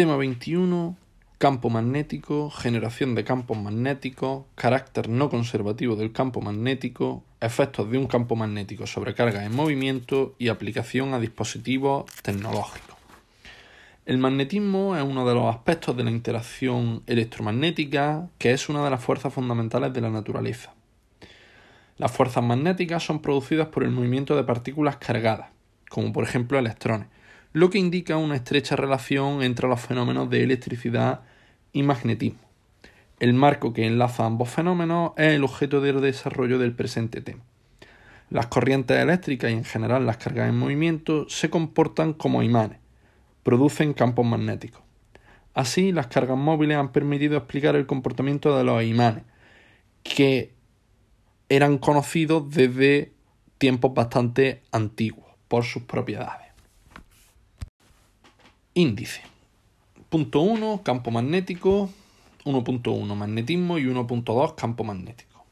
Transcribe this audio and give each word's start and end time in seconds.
Tema 0.00 0.16
21. 0.16 0.96
Campo 1.36 1.68
magnético, 1.68 2.48
generación 2.48 3.14
de 3.14 3.22
campos 3.22 3.58
magnéticos, 3.58 4.46
carácter 4.54 5.10
no 5.10 5.28
conservativo 5.28 5.94
del 5.94 6.10
campo 6.10 6.40
magnético, 6.40 7.22
efectos 7.38 7.90
de 7.90 7.98
un 7.98 8.06
campo 8.06 8.34
magnético 8.34 8.86
sobre 8.86 9.12
cargas 9.12 9.44
en 9.44 9.54
movimiento 9.54 10.34
y 10.38 10.48
aplicación 10.48 11.12
a 11.12 11.20
dispositivos 11.20 12.06
tecnológicos. 12.22 12.96
El 14.06 14.16
magnetismo 14.16 14.96
es 14.96 15.02
uno 15.02 15.28
de 15.28 15.34
los 15.34 15.54
aspectos 15.54 15.94
de 15.94 16.04
la 16.04 16.10
interacción 16.10 17.02
electromagnética 17.06 18.30
que 18.38 18.52
es 18.52 18.70
una 18.70 18.82
de 18.82 18.88
las 18.88 19.04
fuerzas 19.04 19.34
fundamentales 19.34 19.92
de 19.92 20.00
la 20.00 20.08
naturaleza. 20.08 20.72
Las 21.98 22.10
fuerzas 22.10 22.42
magnéticas 22.42 23.02
son 23.02 23.20
producidas 23.20 23.68
por 23.68 23.84
el 23.84 23.90
movimiento 23.90 24.34
de 24.34 24.44
partículas 24.44 24.96
cargadas, 24.96 25.50
como 25.90 26.10
por 26.14 26.24
ejemplo 26.24 26.58
electrones, 26.58 27.08
lo 27.52 27.68
que 27.68 27.78
indica 27.78 28.16
una 28.16 28.36
estrecha 28.36 28.76
relación 28.76 29.42
entre 29.42 29.68
los 29.68 29.80
fenómenos 29.80 30.30
de 30.30 30.44
electricidad 30.44 31.22
y 31.72 31.82
magnetismo. 31.82 32.40
El 33.18 33.34
marco 33.34 33.72
que 33.72 33.86
enlaza 33.86 34.24
ambos 34.24 34.50
fenómenos 34.50 35.12
es 35.16 35.34
el 35.34 35.44
objeto 35.44 35.80
de 35.80 35.92
desarrollo 35.92 36.58
del 36.58 36.74
presente 36.74 37.20
tema. 37.20 37.42
Las 38.30 38.46
corrientes 38.46 38.96
eléctricas 38.96 39.50
y 39.50 39.54
en 39.54 39.64
general 39.64 40.06
las 40.06 40.16
cargas 40.16 40.48
en 40.48 40.56
movimiento 40.56 41.28
se 41.28 41.50
comportan 41.50 42.12
como 42.12 42.44
imanes, 42.44 42.78
producen 43.42 43.94
campos 43.94 44.24
magnéticos. 44.24 44.82
Así, 45.52 45.90
las 45.90 46.06
cargas 46.06 46.38
móviles 46.38 46.76
han 46.76 46.92
permitido 46.92 47.36
explicar 47.36 47.74
el 47.74 47.86
comportamiento 47.86 48.56
de 48.56 48.62
los 48.62 48.84
imanes, 48.84 49.24
que 50.04 50.54
eran 51.48 51.78
conocidos 51.78 52.48
desde 52.48 53.12
tiempos 53.58 53.92
bastante 53.92 54.62
antiguos 54.70 55.26
por 55.48 55.64
sus 55.64 55.82
propiedades. 55.82 56.49
Índice. 58.74 59.22
Punto 60.08 60.40
1, 60.40 60.82
campo 60.84 61.10
magnético. 61.10 61.90
1.1, 62.44 63.14
magnetismo 63.16 63.78
y 63.78 63.84
1.2, 63.84 64.54
campo 64.54 64.84
magnético. 64.84 65.44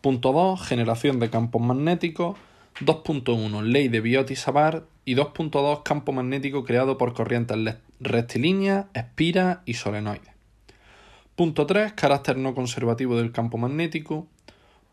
Punto 0.00 0.32
2, 0.32 0.60
generación 0.60 1.20
de 1.20 1.30
campos 1.30 1.62
magnéticos. 1.62 2.36
2.1, 2.80 3.62
ley 3.62 3.86
de 3.86 4.02
Biot-Savart 4.02 4.84
y 5.04 5.14
2.2, 5.14 5.84
campo 5.84 6.10
magnético 6.12 6.64
creado 6.64 6.98
por 6.98 7.14
corrientes 7.14 7.76
rectilíneas, 8.00 8.86
espiras 8.92 9.58
y 9.64 9.74
solenoides. 9.74 10.32
Punto 11.36 11.66
3, 11.66 11.92
carácter 11.92 12.36
no 12.36 12.54
conservativo 12.54 13.16
del 13.16 13.30
campo 13.30 13.56
magnético. 13.56 14.26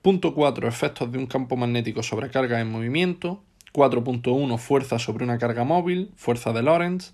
Punto 0.03 0.35
4, 0.35 0.67
efectos 0.67 1.11
de 1.11 1.17
un 1.17 1.25
campo 1.25 1.55
magnético 1.57 2.03
sobre 2.03 2.29
cargas 2.29 2.61
en 2.61 2.71
movimiento. 2.71 3.41
4.1, 3.73 4.57
fuerza 4.59 4.99
sobre 4.99 5.23
una 5.23 5.39
carga 5.39 5.63
móvil, 5.63 6.11
fuerza 6.15 6.53
de 6.53 6.61
Lorentz. 6.61 7.13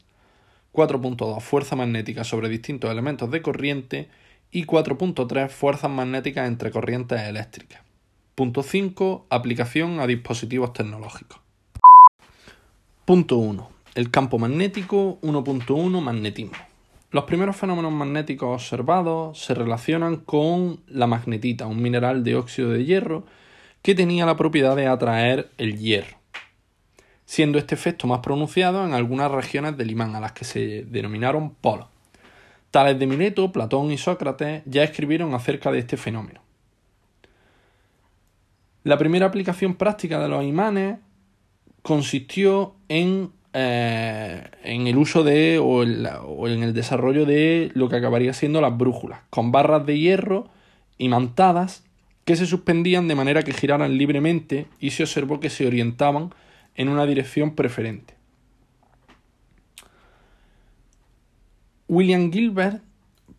4.2 0.78 1.42
fuerza 1.42 1.76
magnética 1.76 2.24
sobre 2.24 2.50
distintos 2.50 2.92
elementos 2.92 3.32
de 3.32 3.42
corriente 3.42 4.10
y 4.52 4.66
4.3 4.66 5.50
fuerzas 5.50 5.90
magnéticas 5.90 6.48
entre 6.48 6.70
corrientes 6.70 7.20
eléctricas. 7.20 7.82
Punto 8.36 8.62
5 8.62 9.26
aplicación 9.32 10.00
a 10.00 10.06
dispositivos 10.06 10.74
tecnológicos. 10.74 11.40
Punto 13.06 13.38
1. 13.38 13.70
El 13.96 14.12
campo 14.12 14.38
magnético 14.38 15.20
1.1 15.22 16.00
magnetismo. 16.00 16.58
Los 17.10 17.24
primeros 17.24 17.56
fenómenos 17.56 17.92
magnéticos 17.92 18.62
observados 18.62 19.40
se 19.40 19.56
relacionan 19.56 20.18
con 20.18 20.82
la 20.86 21.08
magnetita, 21.08 21.66
un 21.66 21.82
mineral 21.82 22.24
de 22.24 22.36
óxido 22.36 22.70
de 22.70 22.86
hierro 22.86 23.26
que 23.82 23.96
tenía 23.96 24.28
la 24.28 24.38
propiedad 24.38 24.76
de 24.76 24.86
atraer 24.86 25.50
el 25.58 25.80
hierro 25.80 26.17
siendo 27.28 27.58
este 27.58 27.76
efecto 27.76 28.08
más 28.08 28.20
pronunciado 28.20 28.86
en 28.86 28.94
algunas 28.94 29.30
regiones 29.30 29.76
del 29.76 29.92
imán, 29.92 30.16
a 30.16 30.22
las 30.22 30.32
que 30.32 30.46
se 30.46 30.86
denominaron 30.90 31.52
polos. 31.52 31.88
Tales 32.72 32.98
de 32.98 33.06
Mileto, 33.06 33.52
Platón 33.52 33.92
y 33.92 33.98
Sócrates 33.98 34.64
ya 34.66 34.84
escribieron 34.84 35.34
acerca 35.34 35.70
de 35.70 35.80
este 35.80 35.98
fenómeno. 35.98 36.40
La 38.86 38.98
primera 38.98 39.26
aplicación 39.26 39.76
práctica 39.76 40.20
de 40.20 40.30
los 40.30 40.46
imanes 40.46 41.00
consistió 41.82 42.76
en, 42.88 43.32
eh, 43.52 44.50
en 44.64 44.88
el 44.88 44.98
uso 44.98 45.26
de 45.26 45.60
o, 45.60 45.80
o 45.80 46.48
en 46.48 46.64
el 46.64 46.74
desarrollo 46.74 47.26
de 47.26 47.72
lo 47.74 47.90
que 47.90 47.98
acabaría 47.98 48.32
siendo 48.32 48.62
las 48.62 48.78
brújulas, 48.78 49.20
con 49.30 49.52
barras 49.52 49.86
de 49.86 50.00
hierro 50.00 50.48
imantadas 50.98 51.84
que 52.24 52.38
se 52.38 52.46
suspendían 52.46 53.10
de 53.10 53.16
manera 53.16 53.44
que 53.44 53.52
giraran 53.52 53.98
libremente 53.98 54.68
y 54.80 54.92
se 54.92 55.04
observó 55.04 55.42
que 55.42 55.50
se 55.50 55.68
orientaban 55.68 56.32
en 56.78 56.90
una 56.90 57.06
dirección 57.06 57.56
preferente. 57.56 58.16
William 61.90 62.32
Gilbert 62.32 62.82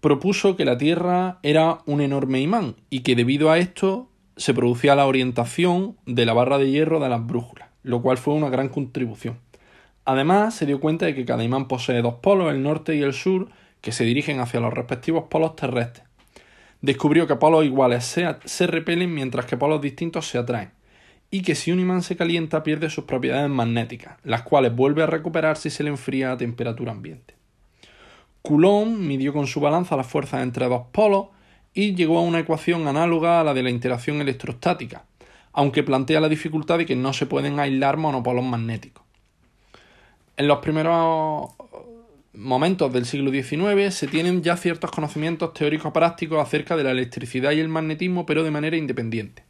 propuso 0.01 0.57
que 0.57 0.65
la 0.65 0.77
Tierra 0.77 1.39
era 1.43 1.79
un 1.87 2.01
enorme 2.01 2.41
imán 2.41 2.77
y 2.91 3.01
que 3.01 3.17
debido 3.17 3.51
a 3.51 3.59
esto 3.59 4.09
se 4.37 4.55
producía 4.55 4.95
la 4.95 5.07
orientación 5.07 5.97
de 6.07 6.27
la 6.27 6.33
barra 6.33 6.59
de 6.59 6.71
hierro 6.71 7.01
de 7.01 7.09
las 7.09 7.27
brújulas, 7.27 7.69
lo 7.83 8.03
cual 8.03 8.19
fue 8.19 8.35
una 8.35 8.51
gran 8.51 8.69
contribución. 8.69 9.39
Además, 10.05 10.55
se 10.55 10.67
dio 10.67 10.81
cuenta 10.81 11.07
de 11.07 11.15
que 11.15 11.25
cada 11.25 11.45
imán 11.45 11.69
posee 11.69 12.01
dos 12.01 12.15
polos, 12.15 12.53
el 12.53 12.63
norte 12.63 12.97
y 12.97 13.03
el 13.03 13.13
sur, 13.13 13.49
que 13.81 13.93
se 13.93 14.05
dirigen 14.05 14.41
hacia 14.41 14.61
los 14.61 14.73
respectivos 14.73 15.25
polos 15.29 15.55
terrestres. 15.55 16.07
Descubrió 16.81 17.27
que 17.27 17.37
polos 17.37 17.65
iguales 17.65 18.05
se, 18.05 18.27
se 18.45 18.67
repelen 18.67 19.13
mientras 19.13 19.45
que 19.47 19.57
polos 19.57 19.83
distintos 19.83 20.27
se 20.27 20.39
atraen 20.39 20.78
y 21.31 21.43
que 21.43 21.55
si 21.55 21.73
un 21.73 21.81
imán 21.81 22.03
se 22.03 22.17
calienta 22.17 22.63
pierde 22.63 22.91
sus 22.91 23.05
propiedades 23.05 23.51
magnéticas, 23.51 24.17
las 24.25 24.43
cuales 24.43 24.75
vuelve 24.75 25.03
a 25.03 25.07
recuperar 25.07 25.57
si 25.57 25.71
se 25.71 25.83
le 25.83 25.91
enfría 25.91 26.33
a 26.33 26.37
temperatura 26.37 26.93
ambiente. 26.93 27.35
Coulomb 28.43 28.99
midió 28.99 29.33
con 29.33 29.47
su 29.47 29.61
balanza 29.61 29.97
las 29.97 30.07
fuerzas 30.07 30.43
entre 30.43 30.69
dos 30.69 30.87
polos 30.93 31.27
y 31.75 31.95
llegó 31.95 32.19
a 32.19 32.23
una 32.23 32.39
ecuación 32.39 32.87
análoga 32.89 33.41
a 33.41 33.45
la 33.45 33.53
de 33.53 33.63
la 33.63 33.71
interacción 33.71 34.21
electrostática, 34.21 35.05
aunque 35.53 35.83
plantea 35.83 36.21
la 36.21 36.29
dificultad 36.29 36.79
de 36.79 36.87
que 36.87 36.97
no 36.97 37.13
se 37.13 37.27
pueden 37.27 37.61
aislar 37.61 37.97
monopolos 37.99 38.45
magnéticos. 38.45 39.05
En 40.37 40.49
los 40.49 40.59
primeros 40.59 41.51
momentos 42.33 42.93
del 42.93 43.05
siglo 43.05 43.31
XIX 43.31 43.93
se 43.93 44.07
tienen 44.07 44.43
ya 44.43 44.57
ciertos 44.57 44.93
conocimientos 44.93 45.53
teóricos 45.53 45.93
prácticos 45.93 46.41
acerca 46.41 46.77
de 46.77 46.85
la 46.85 46.93
electricidad 46.93 47.51
y 47.51 47.61
el 47.61 47.69
magnetismo, 47.69 48.25
pero 48.25 48.45
de 48.45 48.51
manera 48.51 48.77
independiente. 48.77 49.48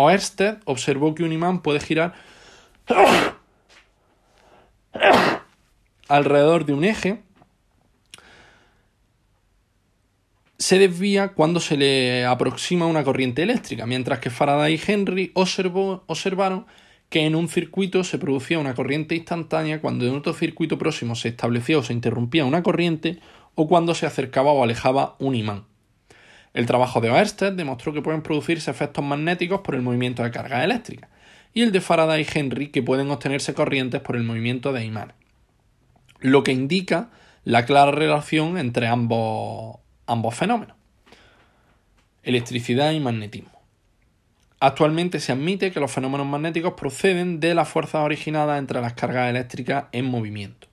Oersted 0.00 0.58
observó 0.64 1.14
que 1.14 1.22
un 1.22 1.32
imán 1.32 1.62
puede 1.62 1.80
girar 1.80 2.14
alrededor 6.08 6.64
de 6.64 6.72
un 6.72 6.84
eje, 6.84 7.22
se 10.58 10.78
desvía 10.78 11.28
cuando 11.28 11.60
se 11.60 11.76
le 11.76 12.26
aproxima 12.26 12.86
una 12.86 13.04
corriente 13.04 13.42
eléctrica, 13.42 13.86
mientras 13.86 14.18
que 14.18 14.28
Faraday 14.28 14.74
y 14.74 14.80
Henry 14.86 15.32
observaron 15.34 16.66
que 17.08 17.26
en 17.26 17.34
un 17.34 17.48
circuito 17.48 18.04
se 18.04 18.18
producía 18.18 18.58
una 18.58 18.74
corriente 18.74 19.16
instantánea 19.16 19.80
cuando 19.80 20.06
en 20.06 20.14
otro 20.14 20.32
circuito 20.32 20.78
próximo 20.78 21.14
se 21.14 21.28
establecía 21.28 21.78
o 21.78 21.82
se 21.82 21.92
interrumpía 21.92 22.44
una 22.44 22.62
corriente 22.62 23.18
o 23.54 23.66
cuando 23.68 23.94
se 23.94 24.06
acercaba 24.06 24.52
o 24.52 24.62
alejaba 24.62 25.16
un 25.18 25.34
imán. 25.34 25.69
El 26.52 26.66
trabajo 26.66 27.00
de 27.00 27.10
Oersted 27.10 27.52
demostró 27.52 27.92
que 27.92 28.02
pueden 28.02 28.22
producirse 28.22 28.70
efectos 28.70 29.04
magnéticos 29.04 29.60
por 29.60 29.74
el 29.74 29.82
movimiento 29.82 30.22
de 30.22 30.30
cargas 30.30 30.64
eléctricas, 30.64 31.08
y 31.54 31.62
el 31.62 31.72
de 31.72 31.80
Faraday 31.80 32.22
y 32.22 32.38
Henry 32.38 32.68
que 32.68 32.82
pueden 32.82 33.10
obtenerse 33.10 33.54
corrientes 33.54 34.00
por 34.00 34.16
el 34.16 34.24
movimiento 34.24 34.72
de 34.72 34.84
imanes, 34.84 35.14
lo 36.18 36.42
que 36.42 36.52
indica 36.52 37.10
la 37.44 37.64
clara 37.64 37.92
relación 37.92 38.58
entre 38.58 38.86
ambos, 38.86 39.78
ambos 40.06 40.34
fenómenos, 40.34 40.76
electricidad 42.22 42.92
y 42.92 43.00
magnetismo. 43.00 43.60
Actualmente 44.58 45.20
se 45.20 45.32
admite 45.32 45.72
que 45.72 45.80
los 45.80 45.90
fenómenos 45.90 46.26
magnéticos 46.26 46.74
proceden 46.74 47.40
de 47.40 47.54
las 47.54 47.68
fuerzas 47.68 48.02
originadas 48.02 48.58
entre 48.58 48.80
las 48.80 48.92
cargas 48.92 49.30
eléctricas 49.30 49.84
en 49.92 50.04
movimiento. 50.04 50.69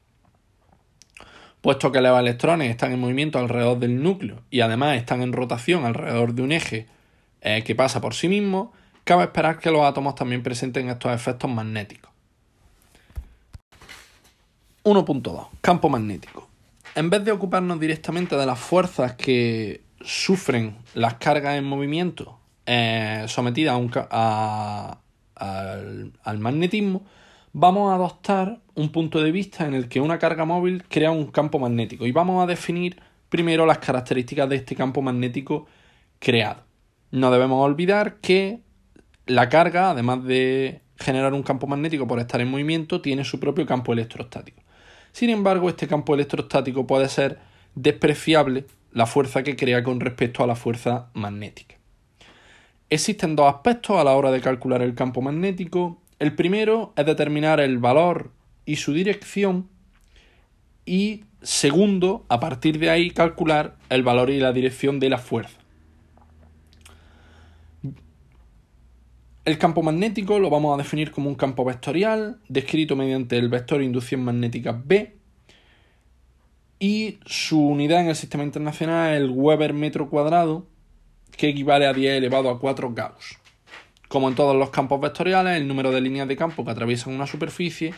Puesto 1.68 1.92
que 1.92 2.00
los 2.00 2.18
electrones 2.18 2.70
están 2.70 2.94
en 2.94 3.02
movimiento 3.02 3.40
alrededor 3.40 3.78
del 3.78 4.02
núcleo 4.02 4.40
y 4.50 4.62
además 4.62 4.96
están 4.96 5.22
en 5.22 5.34
rotación 5.34 5.84
alrededor 5.84 6.34
de 6.34 6.42
un 6.42 6.54
eje 6.54 6.88
eh, 7.42 7.62
que 7.66 7.76
pasa 7.76 8.00
por 8.00 8.14
sí 8.14 8.30
mismo, 8.30 8.72
cabe 9.04 9.24
esperar 9.24 9.60
que 9.60 9.70
los 9.70 9.82
átomos 9.82 10.16
también 10.16 10.42
presenten 10.44 10.88
estos 10.88 11.14
efectos 11.14 11.52
magnéticos. 11.52 12.10
1.2. 14.86 15.48
Campo 15.60 15.90
magnético. 15.90 16.48
En 16.96 17.10
vez 17.10 17.26
de 17.26 17.34
ocuparnos 17.34 17.78
directamente 17.82 18.38
de 18.38 18.46
las 18.46 18.60
fuerzas 18.60 19.16
que 19.16 19.82
sufren 20.00 20.78
las 20.94 21.16
cargas 21.16 21.58
en 21.58 21.66
movimiento 21.66 22.40
eh, 22.66 23.26
sometidas 23.28 23.78
al 25.36 26.40
magnetismo, 26.40 27.04
vamos 27.60 27.92
a 27.92 27.96
adoptar 27.96 28.62
un 28.76 28.90
punto 28.90 29.20
de 29.20 29.32
vista 29.32 29.66
en 29.66 29.74
el 29.74 29.90
que 29.90 30.00
una 30.00 30.20
carga 30.20 30.46
móvil 30.46 30.84
crea 30.90 31.10
un 31.10 31.26
campo 31.26 31.58
magnético 31.58 32.06
y 32.06 32.12
vamos 32.12 32.44
a 32.44 32.46
definir 32.46 33.02
primero 33.30 33.66
las 33.66 33.80
características 33.80 34.48
de 34.48 34.58
este 34.58 34.76
campo 34.76 35.02
magnético 35.02 35.66
creado. 36.20 36.62
No 37.10 37.32
debemos 37.32 37.66
olvidar 37.66 38.18
que 38.18 38.62
la 39.26 39.50
carga, 39.50 39.90
además 39.90 40.24
de 40.24 40.82
generar 40.98 41.34
un 41.34 41.42
campo 41.42 41.66
magnético 41.66 42.06
por 42.06 42.20
estar 42.20 42.42
en 42.42 42.52
movimiento, 42.52 43.02
tiene 43.02 43.26
su 43.26 43.40
propio 43.40 43.66
campo 43.66 43.92
electrostático. 43.92 44.62
Sin 45.12 45.32
embargo, 45.32 45.68
este 45.68 45.88
campo 45.88 46.14
electrostático 46.14 46.86
puede 46.86 47.10
ser 47.10 47.40
despreciable 47.74 48.66
la 48.92 49.08
fuerza 49.08 49.42
que 49.42 49.56
crea 49.56 49.84
con 49.84 50.00
respecto 50.00 50.44
a 50.44 50.48
la 50.48 50.56
fuerza 50.56 51.10
magnética. 51.16 51.76
Existen 52.92 53.36
dos 53.36 53.52
aspectos 53.52 53.98
a 53.98 54.04
la 54.04 54.12
hora 54.12 54.30
de 54.30 54.42
calcular 54.42 54.84
el 54.84 54.94
campo 54.94 55.24
magnético. 55.24 56.04
El 56.20 56.34
primero 56.34 56.94
es 56.96 57.06
determinar 57.06 57.60
el 57.60 57.78
valor 57.78 58.32
y 58.66 58.78
su 58.78 58.94
dirección 58.94 59.70
y 60.86 61.26
segundo, 61.42 62.26
a 62.30 62.40
partir 62.40 62.80
de 62.80 62.90
ahí 62.90 63.12
calcular 63.12 63.78
el 63.90 64.04
valor 64.04 64.30
y 64.30 64.40
la 64.40 64.54
dirección 64.54 65.00
de 65.00 65.10
la 65.10 65.18
fuerza. 65.18 65.60
El 69.46 69.58
campo 69.58 69.82
magnético 69.82 70.40
lo 70.40 70.50
vamos 70.50 70.74
a 70.74 70.82
definir 70.82 71.12
como 71.12 71.30
un 71.30 71.36
campo 71.36 71.64
vectorial 71.64 72.40
descrito 72.50 72.96
mediante 72.96 73.38
el 73.38 73.48
vector 73.48 73.82
inducción 73.82 74.24
magnética 74.24 74.82
B 74.84 75.16
y 76.80 77.20
su 77.26 77.60
unidad 77.60 78.02
en 78.02 78.10
el 78.10 78.16
sistema 78.16 78.44
internacional 78.44 79.14
es 79.14 79.22
el 79.22 79.30
Weber 79.30 79.74
metro 79.74 80.10
cuadrado 80.10 80.68
que 81.32 81.50
equivale 81.50 81.86
a 81.86 81.94
10 81.94 82.18
elevado 82.18 82.50
a 82.50 82.60
4 82.60 82.94
Gauss. 82.94 83.38
Como 84.08 84.30
en 84.30 84.36
todos 84.36 84.56
los 84.56 84.70
campos 84.70 85.02
vectoriales, 85.02 85.58
el 85.58 85.68
número 85.68 85.92
de 85.92 86.02
líneas 86.02 86.28
de 86.28 86.38
campo 86.38 86.64
que 86.64 86.72
atraviesan 86.72 87.14
una 87.14 87.28
superficie 87.28 87.94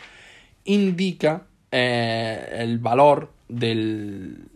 indica 0.65 1.45
eh, 1.71 2.49
el 2.53 2.79
valor 2.79 3.31
del, 3.47 4.49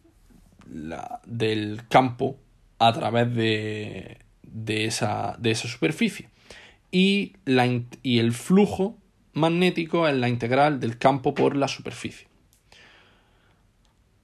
campo 1.90 2.38
a 2.80 2.94
través 2.94 3.34
de, 3.36 4.18
de, 4.44 4.86
esa, 4.86 5.36
de 5.38 5.52
esa, 5.52 5.68
superficie. 5.68 6.30
Y, 6.92 7.34
la, 7.46 7.68
y 8.02 8.20
el 8.20 8.34
flujo 8.34 8.98
magnético 9.34 10.08
es 10.08 10.16
la 10.16 10.30
integral 10.30 10.80
del 10.80 10.98
campo 10.98 11.34
por 11.34 11.56
la 11.56 11.68
superficie. 11.68 12.28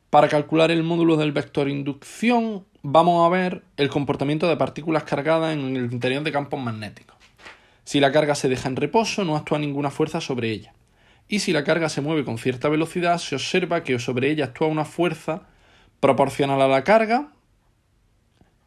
Para 0.09 0.27
calcular 0.27 0.71
el 0.71 0.83
módulo 0.83 1.17
del 1.17 1.31
vector 1.31 1.69
inducción 1.69 2.65
vamos 2.81 3.25
a 3.25 3.29
ver 3.29 3.63
el 3.77 3.89
comportamiento 3.89 4.47
de 4.47 4.57
partículas 4.57 5.03
cargadas 5.03 5.53
en 5.53 5.75
el 5.75 5.91
interior 5.91 6.23
de 6.23 6.31
campos 6.31 6.59
magnéticos. 6.59 7.18
Si 7.89 7.99
la 7.99 8.11
carga 8.11 8.35
se 8.35 8.49
deja 8.49 8.69
en 8.69 8.75
reposo, 8.75 9.25
no 9.25 9.35
actúa 9.35 9.57
ninguna 9.57 9.89
fuerza 9.89 10.21
sobre 10.21 10.51
ella. 10.51 10.73
Y 11.27 11.39
si 11.39 11.53
la 11.53 11.63
carga 11.63 11.89
se 11.89 12.01
mueve 12.01 12.23
con 12.23 12.37
cierta 12.37 12.69
velocidad, 12.69 13.17
se 13.17 13.33
observa 13.33 13.83
que 13.83 13.97
sobre 13.97 14.29
ella 14.29 14.45
actúa 14.45 14.67
una 14.67 14.85
fuerza 14.85 15.47
proporcional 15.99 16.61
a 16.61 16.67
la 16.67 16.83
carga 16.83 17.31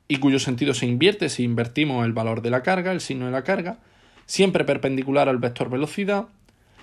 y 0.09 0.17
cuyo 0.17 0.41
sentido 0.41 0.75
se 0.75 0.87
invierte 0.87 1.29
si 1.29 1.45
invertimos 1.45 2.05
el 2.05 2.13
valor 2.13 2.43
de 2.43 2.51
la 2.51 2.65
carga, 2.65 2.91
el 2.91 3.01
signo 3.01 3.27
de 3.27 3.31
la 3.31 3.45
carga, 3.45 3.79
siempre 4.27 4.65
perpendicular 4.65 5.29
al 5.29 5.39
vector 5.39 5.71
velocidad. 5.71 6.27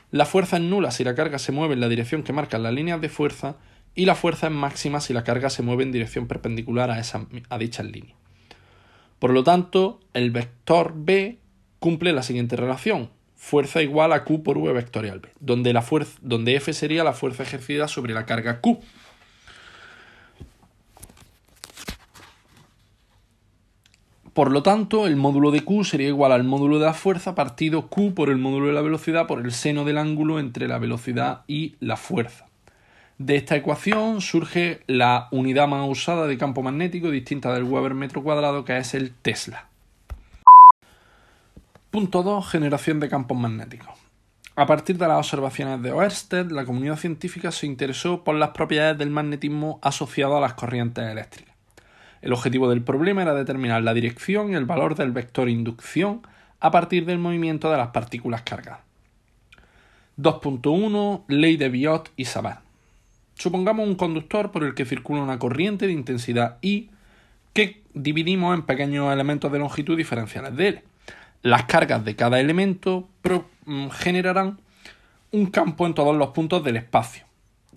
La 0.10 0.26
fuerza 0.26 0.56
es 0.56 0.64
nula 0.64 0.92
si 0.92 1.04
la 1.04 1.16
carga 1.16 1.40
se 1.40 1.52
mueve 1.52 1.74
en 1.74 1.82
la 1.82 1.90
dirección 1.90 2.24
que 2.24 2.32
marcan 2.32 2.64
las 2.64 2.72
líneas 2.72 3.02
de 3.02 3.10
fuerza 3.10 3.58
y 3.96 4.06
la 4.06 4.16
fuerza 4.16 4.48
es 4.48 4.54
máxima 4.54 5.02
si 5.02 5.12
la 5.12 5.26
carga 5.26 5.50
se 5.50 5.62
mueve 5.62 5.84
en 5.84 5.92
dirección 5.92 6.26
perpendicular 6.26 6.90
a, 6.90 7.00
esa, 7.02 7.26
a 7.50 7.58
dichas 7.58 7.86
líneas. 7.86 8.18
Por 9.20 9.32
lo 9.32 9.44
tanto, 9.44 10.00
el 10.14 10.32
vector 10.32 10.94
B 10.96 11.39
cumple 11.80 12.14
la 12.14 12.24
siguiente 12.24 12.56
relación. 12.56 13.10
Fuerza 13.36 13.82
igual 13.82 14.12
a 14.12 14.26
Q 14.26 14.44
por 14.44 14.58
V 14.58 14.74
vectorial 14.74 15.22
B, 15.22 15.30
donde, 15.40 15.72
la 15.72 15.82
fuerza, 15.82 16.20
donde 16.22 16.56
F 16.56 16.74
sería 16.74 17.04
la 17.04 17.14
fuerza 17.14 17.44
ejercida 17.44 17.88
sobre 17.88 18.14
la 18.14 18.26
carga 18.26 18.60
Q. 18.60 18.80
Por 24.34 24.52
lo 24.52 24.62
tanto, 24.62 25.08
el 25.08 25.16
módulo 25.16 25.52
de 25.52 25.62
Q 25.62 25.84
sería 25.84 26.08
igual 26.08 26.32
al 26.32 26.44
módulo 26.44 26.80
de 26.80 26.86
la 26.86 26.94
fuerza 26.94 27.34
partido 27.34 27.88
Q 27.88 28.14
por 28.14 28.30
el 28.30 28.38
módulo 28.38 28.68
de 28.68 28.74
la 28.74 28.82
velocidad 28.82 29.26
por 29.28 29.40
el 29.40 29.52
seno 29.52 29.86
del 29.86 29.98
ángulo 29.98 30.40
entre 30.40 30.68
la 30.68 30.80
velocidad 30.80 31.44
y 31.48 31.76
la 31.80 31.98
fuerza. 31.98 32.46
De 33.18 33.36
esta 33.36 33.58
ecuación 33.58 34.22
surge 34.22 34.82
la 34.88 35.28
unidad 35.32 35.68
más 35.68 35.90
usada 35.90 36.26
de 36.26 36.38
campo 36.38 36.62
magnético 36.62 37.10
distinta 37.12 37.54
del 37.54 37.66
Weber 37.66 37.94
metro 37.94 38.24
cuadrado 38.24 38.64
que 38.64 38.78
es 38.78 38.94
el 38.94 39.12
Tesla. 39.12 39.69
Punto 41.92 42.22
2. 42.22 42.48
Generación 42.48 43.00
de 43.00 43.10
campos 43.10 43.36
magnéticos. 43.36 43.90
A 44.56 44.68
partir 44.68 45.00
de 45.00 45.08
las 45.08 45.18
observaciones 45.18 45.82
de 45.82 45.92
Oersted, 45.92 46.52
la 46.52 46.64
comunidad 46.64 46.98
científica 46.98 47.52
se 47.52 47.66
interesó 47.66 48.24
por 48.24 48.36
las 48.36 48.50
propiedades 48.50 48.96
del 49.00 49.10
magnetismo 49.10 49.80
asociado 49.82 50.38
a 50.38 50.40
las 50.40 50.54
corrientes 50.54 51.04
eléctricas. 51.04 51.56
El 52.22 52.34
objetivo 52.34 52.70
del 52.70 52.84
problema 52.84 53.24
era 53.24 53.34
determinar 53.34 53.82
la 53.82 53.96
dirección 53.96 54.52
y 54.52 54.54
el 54.54 54.66
valor 54.66 54.94
del 54.94 55.12
vector 55.12 55.50
inducción 55.50 56.22
a 56.60 56.70
partir 56.70 57.06
del 57.06 57.18
movimiento 57.18 57.72
de 57.72 57.78
las 57.78 57.88
partículas 57.88 58.44
cargadas. 58.44 58.82
2.1 60.20 61.24
Ley 61.28 61.58
de 61.58 61.70
Biot 61.70 62.12
y 62.16 62.26
Savart. 62.26 62.62
Supongamos 63.34 63.88
un 63.88 63.96
conductor 63.96 64.52
por 64.52 64.64
el 64.64 64.76
que 64.76 64.86
circula 64.86 65.24
una 65.24 65.40
corriente 65.40 65.88
de 65.88 65.94
intensidad 65.94 66.60
I 66.62 66.92
que 67.54 67.82
dividimos 67.96 68.54
en 68.54 68.62
pequeños 68.62 69.12
elementos 69.12 69.52
de 69.52 69.58
longitud 69.58 69.98
diferenciales 69.98 70.56
de 70.56 70.68
L. 70.68 70.89
Las 71.42 71.64
cargas 71.66 72.04
de 72.04 72.18
cada 72.18 72.40
elemento 72.42 73.08
mm, 73.66 73.90
generarán 73.90 74.60
un 75.32 75.46
campo 75.46 75.88
en 75.88 75.94
todos 75.94 76.16
los 76.16 76.30
puntos 76.30 76.64
del 76.66 76.76
espacio, 76.76 77.24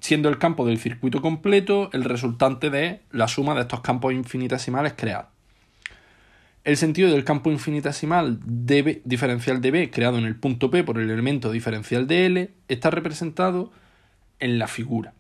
siendo 0.01 0.29
el 0.29 0.39
campo 0.39 0.67
del 0.67 0.79
circuito 0.79 1.23
completo 1.23 1.89
el 1.93 2.03
resultante 2.03 2.71
de 2.71 3.03
la 3.13 3.29
suma 3.29 3.55
de 3.55 3.61
estos 3.61 3.81
campos 3.81 4.15
infinitesimales 4.15 4.95
creados. 4.97 5.29
El 6.65 6.77
sentido 6.77 7.11
del 7.11 7.25
campo 7.25 7.51
infinitesimal 7.51 8.41
diferencial 8.45 9.61
de 9.61 9.71
B 9.71 9.91
creado 9.91 10.19
en 10.19 10.25
el 10.25 10.37
punto 10.37 10.71
P 10.71 10.83
por 10.83 10.99
el 10.99 11.11
elemento 11.11 11.53
diferencial 11.53 12.07
de 12.09 12.27
L 12.27 12.51
está 12.69 12.91
representado 12.91 13.73
en 14.41 14.59
la 14.59 14.67
figura. 14.67 15.15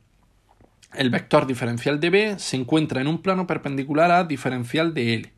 El 0.95 1.11
vector 1.11 1.47
diferencial 1.47 2.01
de 2.01 2.11
B 2.11 2.39
se 2.39 2.57
encuentra 2.57 3.01
en 3.01 3.07
un 3.07 3.23
plano 3.23 3.47
perpendicular 3.47 4.11
a 4.11 4.25
diferencial 4.25 4.95
de 4.95 5.15
L 5.15 5.33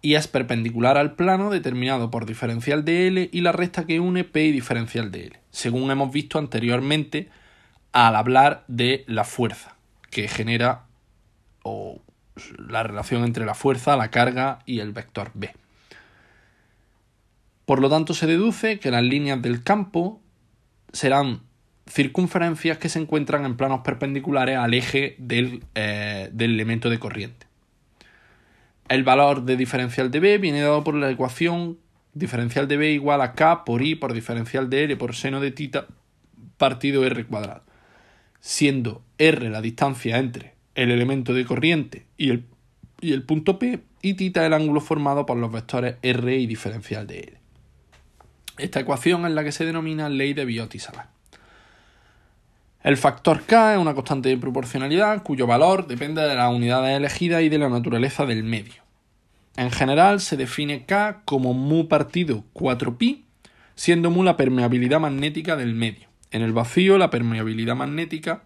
y 0.00 0.14
es 0.14 0.28
perpendicular 0.28 0.96
al 0.96 1.14
plano 1.14 1.50
determinado 1.50 2.10
por 2.10 2.26
diferencial 2.26 2.84
de 2.84 3.08
L 3.08 3.28
y 3.32 3.40
la 3.40 3.52
recta 3.52 3.86
que 3.86 4.00
une 4.00 4.24
P 4.24 4.44
y 4.44 4.52
diferencial 4.52 5.10
de 5.10 5.26
L, 5.26 5.40
según 5.50 5.90
hemos 5.90 6.12
visto 6.12 6.38
anteriormente 6.38 7.28
al 7.92 8.16
hablar 8.16 8.64
de 8.68 9.04
la 9.06 9.24
fuerza 9.24 9.76
que 10.10 10.28
genera 10.28 10.84
o 11.62 12.00
la 12.56 12.82
relación 12.82 13.24
entre 13.24 13.44
la 13.44 13.54
fuerza, 13.54 13.96
la 13.96 14.10
carga 14.10 14.60
y 14.66 14.80
el 14.80 14.92
vector 14.92 15.30
B. 15.34 15.52
Por 17.64 17.80
lo 17.80 17.90
tanto, 17.90 18.14
se 18.14 18.26
deduce 18.26 18.78
que 18.78 18.90
las 18.90 19.02
líneas 19.02 19.42
del 19.42 19.62
campo 19.62 20.22
serán 20.92 21.42
circunferencias 21.86 22.78
que 22.78 22.88
se 22.88 22.98
encuentran 22.98 23.44
en 23.44 23.56
planos 23.56 23.80
perpendiculares 23.80 24.56
al 24.56 24.74
eje 24.74 25.16
del, 25.18 25.64
eh, 25.74 26.30
del, 26.32 26.54
elemento 26.54 26.90
de 26.90 26.98
corriente. 26.98 27.47
El 28.88 29.04
valor 29.04 29.44
de 29.44 29.56
diferencial 29.56 30.10
de 30.10 30.20
B 30.20 30.38
viene 30.38 30.62
dado 30.62 30.82
por 30.82 30.94
la 30.94 31.10
ecuación 31.10 31.78
diferencial 32.14 32.68
de 32.68 32.76
B 32.78 32.92
igual 32.92 33.20
a 33.20 33.34
K 33.34 33.64
por 33.64 33.82
I 33.82 33.94
por 33.94 34.14
diferencial 34.14 34.70
de 34.70 34.84
R 34.84 34.96
por 34.96 35.14
seno 35.14 35.40
de 35.40 35.50
tita 35.50 35.86
partido 36.56 37.04
R 37.04 37.24
cuadrado, 37.26 37.62
siendo 38.40 39.02
R 39.18 39.50
la 39.50 39.60
distancia 39.60 40.18
entre 40.18 40.54
el 40.74 40.90
elemento 40.90 41.34
de 41.34 41.44
corriente 41.44 42.06
y 42.16 42.30
el, 42.30 42.44
y 43.00 43.12
el 43.12 43.24
punto 43.24 43.58
P 43.58 43.80
y 44.00 44.14
tita 44.14 44.46
el 44.46 44.54
ángulo 44.54 44.80
formado 44.80 45.26
por 45.26 45.36
los 45.36 45.52
vectores 45.52 45.96
R 46.02 46.36
y 46.36 46.46
diferencial 46.46 47.06
de 47.06 47.18
R. 47.18 47.38
Esta 48.56 48.80
ecuación 48.80 49.26
es 49.26 49.32
la 49.32 49.44
que 49.44 49.52
se 49.52 49.66
denomina 49.66 50.08
ley 50.08 50.32
de 50.32 50.46
Biot-Savart. 50.46 51.17
El 52.82 52.96
factor 52.96 53.42
K 53.42 53.74
es 53.74 53.78
una 53.80 53.94
constante 53.94 54.28
de 54.28 54.36
proporcionalidad 54.36 55.24
cuyo 55.24 55.48
valor 55.48 55.88
depende 55.88 56.22
de 56.22 56.36
las 56.36 56.54
unidades 56.54 56.96
elegidas 56.96 57.42
y 57.42 57.48
de 57.48 57.58
la 57.58 57.68
naturaleza 57.68 58.24
del 58.24 58.44
medio. 58.44 58.82
En 59.56 59.72
general 59.72 60.20
se 60.20 60.36
define 60.36 60.86
K 60.86 61.22
como 61.24 61.54
mu 61.54 61.88
partido 61.88 62.44
4pi, 62.54 63.24
siendo 63.74 64.12
mu 64.12 64.22
la 64.22 64.36
permeabilidad 64.36 65.00
magnética 65.00 65.56
del 65.56 65.74
medio. 65.74 66.06
En 66.30 66.42
el 66.42 66.52
vacío 66.52 66.98
la 66.98 67.10
permeabilidad 67.10 67.74
magnética 67.74 68.44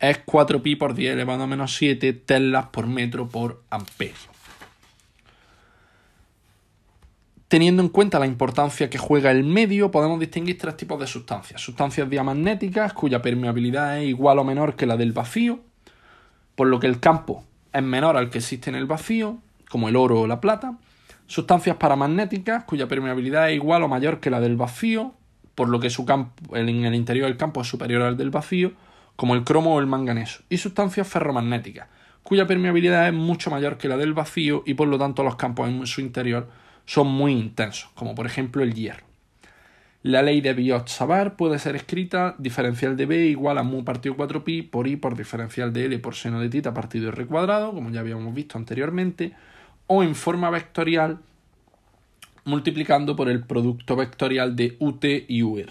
es 0.00 0.24
4pi 0.26 0.76
por 0.76 0.94
10 0.94 1.12
elevado 1.12 1.44
a 1.44 1.46
menos 1.46 1.76
7 1.76 2.12
telas 2.12 2.66
por 2.66 2.88
metro 2.88 3.28
por 3.28 3.62
amperio. 3.70 4.29
Teniendo 7.50 7.82
en 7.82 7.88
cuenta 7.88 8.20
la 8.20 8.28
importancia 8.28 8.88
que 8.88 8.96
juega 8.96 9.32
el 9.32 9.42
medio, 9.42 9.90
podemos 9.90 10.20
distinguir 10.20 10.56
tres 10.56 10.76
tipos 10.76 11.00
de 11.00 11.08
sustancias. 11.08 11.60
Sustancias 11.60 12.08
diamagnéticas, 12.08 12.92
cuya 12.92 13.22
permeabilidad 13.22 13.98
es 13.98 14.08
igual 14.08 14.38
o 14.38 14.44
menor 14.44 14.76
que 14.76 14.86
la 14.86 14.96
del 14.96 15.10
vacío, 15.10 15.58
por 16.54 16.68
lo 16.68 16.78
que 16.78 16.86
el 16.86 17.00
campo 17.00 17.42
es 17.72 17.82
menor 17.82 18.16
al 18.16 18.30
que 18.30 18.38
existe 18.38 18.70
en 18.70 18.76
el 18.76 18.86
vacío, 18.86 19.38
como 19.68 19.88
el 19.88 19.96
oro 19.96 20.20
o 20.20 20.26
la 20.28 20.40
plata. 20.40 20.78
Sustancias 21.26 21.74
paramagnéticas, 21.74 22.62
cuya 22.62 22.86
permeabilidad 22.86 23.50
es 23.50 23.56
igual 23.56 23.82
o 23.82 23.88
mayor 23.88 24.20
que 24.20 24.30
la 24.30 24.38
del 24.38 24.54
vacío, 24.54 25.12
por 25.56 25.68
lo 25.70 25.80
que 25.80 25.90
su 25.90 26.04
campo, 26.04 26.56
en 26.56 26.84
el 26.84 26.94
interior 26.94 27.26
del 27.26 27.36
campo 27.36 27.62
es 27.62 27.66
superior 27.66 28.02
al 28.02 28.16
del 28.16 28.30
vacío, 28.30 28.74
como 29.16 29.34
el 29.34 29.42
cromo 29.42 29.74
o 29.74 29.80
el 29.80 29.88
manganeso. 29.88 30.44
Y 30.50 30.58
sustancias 30.58 31.08
ferromagnéticas, 31.08 31.88
cuya 32.22 32.46
permeabilidad 32.46 33.08
es 33.08 33.12
mucho 33.12 33.50
mayor 33.50 33.76
que 33.76 33.88
la 33.88 33.96
del 33.96 34.14
vacío 34.14 34.62
y 34.66 34.74
por 34.74 34.86
lo 34.86 35.00
tanto 35.00 35.24
los 35.24 35.34
campos 35.34 35.68
en 35.68 35.84
su 35.88 36.00
interior 36.00 36.48
son 36.90 37.06
muy 37.06 37.34
intensos, 37.34 37.88
como 37.94 38.16
por 38.16 38.26
ejemplo 38.26 38.64
el 38.64 38.74
hierro. 38.74 39.04
La 40.02 40.22
ley 40.22 40.40
de 40.40 40.56
Biot-Savart 40.56 41.36
puede 41.36 41.60
ser 41.60 41.76
escrita 41.76 42.34
diferencial 42.38 42.96
de 42.96 43.06
b 43.06 43.26
igual 43.26 43.58
a 43.58 43.62
mu 43.62 43.84
partido 43.84 44.16
4pi 44.16 44.68
por 44.68 44.88
i 44.88 44.96
por 44.96 45.16
diferencial 45.16 45.72
de 45.72 45.84
l 45.84 45.98
por 46.00 46.16
seno 46.16 46.40
de 46.40 46.48
tita 46.48 46.74
partido 46.74 47.10
r 47.10 47.26
cuadrado, 47.26 47.72
como 47.72 47.90
ya 47.90 48.00
habíamos 48.00 48.34
visto 48.34 48.58
anteriormente, 48.58 49.36
o 49.86 50.02
en 50.02 50.16
forma 50.16 50.50
vectorial 50.50 51.20
multiplicando 52.44 53.14
por 53.14 53.28
el 53.28 53.44
producto 53.44 53.94
vectorial 53.94 54.56
de 54.56 54.76
ut 54.80 55.04
y 55.04 55.44
ur, 55.44 55.70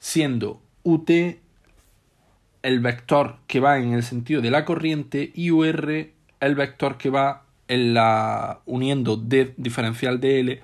siendo 0.00 0.60
ut 0.82 1.10
el 1.10 2.80
vector 2.80 3.36
que 3.46 3.60
va 3.60 3.78
en 3.78 3.92
el 3.92 4.02
sentido 4.02 4.42
de 4.42 4.50
la 4.50 4.64
corriente 4.64 5.30
y 5.32 5.52
ur 5.52 6.10
el 6.40 6.54
vector 6.56 6.98
que 6.98 7.10
va 7.10 7.43
en 7.68 7.94
la 7.94 8.60
uniendo 8.66 9.16
d 9.16 9.54
diferencial 9.56 10.20
de 10.20 10.40
l 10.40 10.60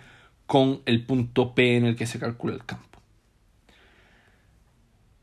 con 0.47 0.83
el 0.87 1.05
punto 1.05 1.55
P 1.55 1.77
en 1.77 1.87
el 1.87 1.97
que 1.97 2.07
se 2.07 2.19
calcula 2.19 2.55
el 2.55 2.65
campo. 2.65 2.99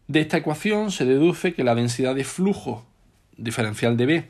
De 0.08 0.22
esta 0.22 0.38
ecuación 0.38 0.92
se 0.92 1.04
deduce 1.04 1.54
que 1.54 1.66
la 1.66 1.76
densidad 1.76 2.16
de 2.16 2.24
flujo 2.24 2.86
diferencial 3.36 3.98
de 3.98 4.06
B 4.06 4.30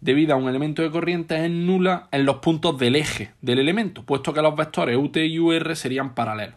debido 0.00 0.34
a 0.34 0.36
un 0.36 0.48
elemento 0.48 0.82
de 0.82 0.90
corriente 0.90 1.42
es 1.42 1.50
nula 1.50 2.08
en 2.10 2.26
los 2.26 2.36
puntos 2.36 2.78
del 2.78 2.96
eje 2.96 3.32
del 3.40 3.60
elemento, 3.60 4.02
puesto 4.02 4.34
que 4.34 4.42
los 4.42 4.56
vectores 4.56 4.98
UT 4.98 5.16
y 5.18 5.38
UR 5.38 5.76
serían 5.76 6.14
paralelos. 6.14 6.56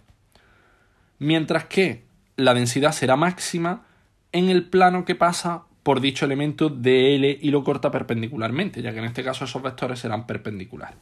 Mientras 1.19 1.65
que 1.65 2.03
la 2.36 2.53
densidad 2.53 2.91
será 2.91 3.15
máxima 3.15 3.86
en 4.31 4.50
el 4.50 4.65
plano 4.65 5.05
que 5.05 5.15
pasa 5.15 5.66
por 5.88 6.01
dicho 6.01 6.25
elemento 6.25 6.67
de 6.67 7.15
L 7.15 7.39
y 7.41 7.50
lo 7.50 7.63
corta 7.63 7.89
perpendicularmente, 7.89 8.82
ya 8.82 8.91
que 8.91 9.00
en 9.00 9.06
este 9.06 9.24
caso 9.24 9.46
esos 9.46 9.62
vectores 9.62 10.00
serán 10.00 10.27
perpendiculares. 10.27 10.98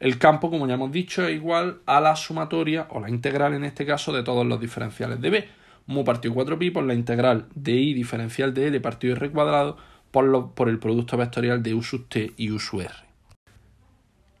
El 0.00 0.16
campo, 0.16 0.48
como 0.48 0.66
ya 0.66 0.72
hemos 0.72 0.90
dicho, 0.90 1.26
es 1.26 1.36
igual 1.36 1.80
a 1.84 2.00
la 2.00 2.16
sumatoria, 2.16 2.86
o 2.88 3.00
la 3.00 3.10
integral 3.10 3.52
en 3.52 3.64
este 3.64 3.84
caso, 3.84 4.14
de 4.14 4.22
todos 4.22 4.46
los 4.46 4.58
diferenciales 4.58 5.20
de 5.20 5.28
B. 5.28 5.48
Mu 5.84 6.02
partido 6.02 6.32
4pi 6.32 6.72
por 6.72 6.84
la 6.84 6.94
integral 6.94 7.44
de 7.54 7.72
i 7.72 7.92
diferencial 7.92 8.54
de 8.54 8.68
L 8.68 8.80
partido 8.80 9.16
R 9.16 9.30
cuadrado 9.30 9.76
por, 10.10 10.54
por 10.54 10.70
el 10.70 10.78
producto 10.78 11.18
vectorial 11.18 11.62
de 11.62 11.74
U 11.74 11.82
sub 11.82 12.08
t 12.08 12.32
y 12.38 12.50
U 12.50 12.58
sub 12.58 12.80
R. 12.80 12.94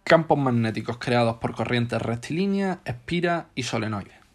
Campos 0.04 0.38
magnéticos 0.38 0.96
creados 0.96 1.36
por 1.36 1.54
corrientes 1.54 2.00
rectilíneas, 2.00 2.78
espiras 2.86 3.44
y 3.54 3.64
solenoides. 3.64 4.25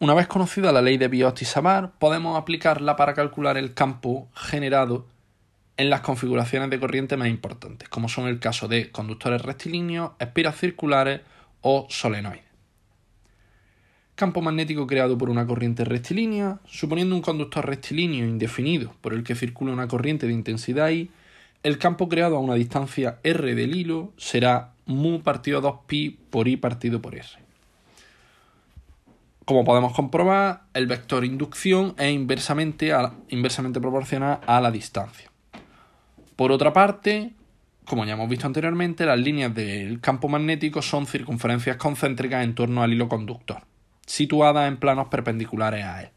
Una 0.00 0.12
vez 0.12 0.26
conocida 0.26 0.72
la 0.72 0.82
ley 0.82 0.98
de 0.98 1.06
Biot 1.06 1.40
y 1.40 1.44
Savart, 1.44 1.94
podemos 1.98 2.36
aplicarla 2.36 2.96
para 2.96 3.14
calcular 3.14 3.56
el 3.56 3.74
campo 3.74 4.28
generado 4.34 5.06
en 5.76 5.88
las 5.88 6.00
configuraciones 6.00 6.68
de 6.70 6.80
corriente 6.80 7.16
más 7.16 7.28
importantes, 7.28 7.88
como 7.88 8.08
son 8.08 8.26
el 8.26 8.40
caso 8.40 8.66
de 8.66 8.90
conductores 8.90 9.42
rectilíneos, 9.42 10.10
espiras 10.18 10.58
circulares 10.58 11.20
o 11.60 11.86
solenoides. 11.90 12.42
Campo 14.16 14.42
magnético 14.42 14.86
creado 14.88 15.16
por 15.16 15.30
una 15.30 15.46
corriente 15.46 15.84
rectilínea, 15.84 16.58
suponiendo 16.66 17.14
un 17.14 17.22
conductor 17.22 17.64
rectilíneo 17.64 18.26
indefinido 18.26 18.94
por 19.00 19.14
el 19.14 19.22
que 19.22 19.36
circula 19.36 19.72
una 19.72 19.86
corriente 19.86 20.26
de 20.26 20.32
intensidad 20.32 20.90
I, 20.90 21.10
el 21.62 21.78
campo 21.78 22.08
creado 22.08 22.36
a 22.36 22.40
una 22.40 22.54
distancia 22.54 23.20
r 23.22 23.54
del 23.54 23.76
hilo 23.76 24.12
será 24.16 24.72
mu 24.86 25.22
partido 25.22 25.62
2pi 25.62 26.16
por 26.30 26.48
i 26.48 26.56
partido 26.56 27.00
por 27.00 27.14
r. 27.14 27.43
Como 29.44 29.64
podemos 29.64 29.92
comprobar, 29.92 30.62
el 30.72 30.86
vector 30.86 31.24
inducción 31.24 31.94
es 31.98 32.10
inversamente, 32.12 32.92
inversamente 33.28 33.80
proporcional 33.80 34.40
a 34.46 34.60
la 34.60 34.70
distancia. 34.70 35.30
Por 36.34 36.50
otra 36.50 36.72
parte, 36.72 37.32
como 37.84 38.06
ya 38.06 38.14
hemos 38.14 38.28
visto 38.28 38.46
anteriormente, 38.46 39.04
las 39.04 39.18
líneas 39.18 39.54
del 39.54 40.00
campo 40.00 40.28
magnético 40.28 40.80
son 40.80 41.06
circunferencias 41.06 41.76
concéntricas 41.76 42.42
en 42.42 42.54
torno 42.54 42.82
al 42.82 42.92
hilo 42.94 43.08
conductor, 43.08 43.62
situadas 44.06 44.66
en 44.66 44.78
planos 44.78 45.08
perpendiculares 45.08 45.84
a 45.84 46.02
él. 46.04 46.08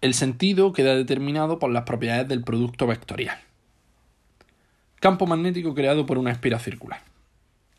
El 0.00 0.14
sentido 0.14 0.72
queda 0.72 0.96
determinado 0.96 1.60
por 1.60 1.70
las 1.70 1.84
propiedades 1.84 2.26
del 2.26 2.42
producto 2.42 2.88
vectorial. 2.88 3.38
Campo 4.98 5.26
magnético 5.26 5.74
creado 5.74 6.06
por 6.06 6.18
una 6.18 6.32
espira 6.32 6.58
circular. 6.58 7.09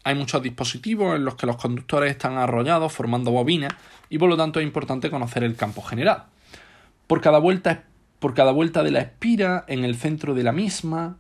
Hay 0.04 0.16
muchos 0.16 0.42
dispositivos 0.42 1.16
en 1.16 1.26
los 1.26 1.36
que 1.36 1.46
los 1.46 1.58
conductores 1.58 2.12
están 2.12 2.38
arrollados 2.38 2.92
formando 2.92 3.32
bobinas 3.32 3.74
y 4.10 4.18
por 4.18 4.30
lo 4.30 4.38
tanto 4.38 4.60
es 4.60 4.66
importante 4.66 5.10
conocer 5.10 5.44
el 5.44 5.56
campo 5.56 5.82
general. 5.82 6.26
Por 7.08 7.22
cada 7.22 7.40
vuelta 7.40 7.84
por 8.22 8.36
cada 8.36 8.52
vuelta 8.52 8.84
de 8.84 8.92
la 8.92 9.00
espira 9.00 9.66
en 9.68 9.84
el 9.84 9.96
centro 9.96 10.36
de 10.36 10.44
la 10.44 10.52
misma, 10.52 11.18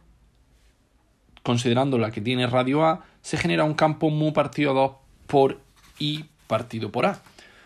considerando 1.42 1.98
la 1.98 2.12
que 2.12 2.22
tiene 2.22 2.46
radio 2.46 2.86
A, 2.86 3.04
se 3.24 3.38
genera 3.38 3.64
un 3.64 3.74
campo 3.74 4.12
mu 4.12 4.34
partido 4.34 4.76
2 4.76 4.92
por 5.26 5.60
I 5.98 6.26
partido 6.46 6.92
por 6.92 7.08
A. 7.08 7.24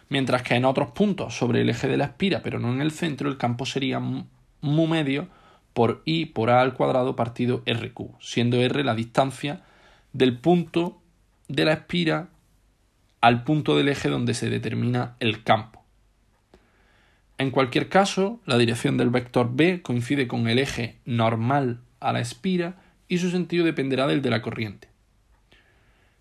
Mientras 0.08 0.42
que 0.42 0.56
en 0.56 0.64
otros 0.64 0.92
puntos 0.92 1.36
sobre 1.36 1.60
el 1.62 1.70
eje 1.70 1.90
de 1.90 1.98
la 1.98 2.06
espira, 2.06 2.42
pero 2.44 2.60
no 2.60 2.72
en 2.72 2.80
el 2.80 2.92
centro, 2.92 3.28
el 3.28 3.38
campo 3.38 3.66
sería 3.66 4.00
mu 4.00 4.88
medio 4.88 5.28
por 5.74 6.02
I 6.06 6.28
por 6.28 6.50
A 6.50 6.62
al 6.62 6.74
cuadrado 6.74 7.18
partido 7.18 7.62
RQ, 7.66 8.22
siendo 8.22 8.62
R 8.62 8.86
la 8.86 8.96
distancia 8.96 9.64
del 10.14 10.38
punto 10.38 11.02
de 11.48 11.66
la 11.66 11.74
espira 11.74 12.30
al 13.22 13.44
punto 13.44 13.76
del 13.76 13.90
eje 13.90 14.10
donde 14.10 14.34
se 14.34 14.50
determina 14.50 15.16
el 15.20 15.44
campo. 15.44 15.84
En 17.38 17.52
cualquier 17.52 17.90
caso, 17.90 18.40
la 18.46 18.58
dirección 18.58 18.98
del 18.98 19.10
vector 19.10 19.50
b 19.54 19.82
coincide 19.82 20.28
con 20.28 20.48
el 20.48 20.60
eje 20.60 21.00
normal 21.06 21.82
a 22.00 22.14
la 22.14 22.22
espira 22.22 22.78
y 23.08 23.18
su 23.18 23.30
sentido 23.30 23.66
dependerá 23.66 24.08
del 24.08 24.22
de 24.22 24.30
la 24.30 24.42
corriente. 24.42 24.88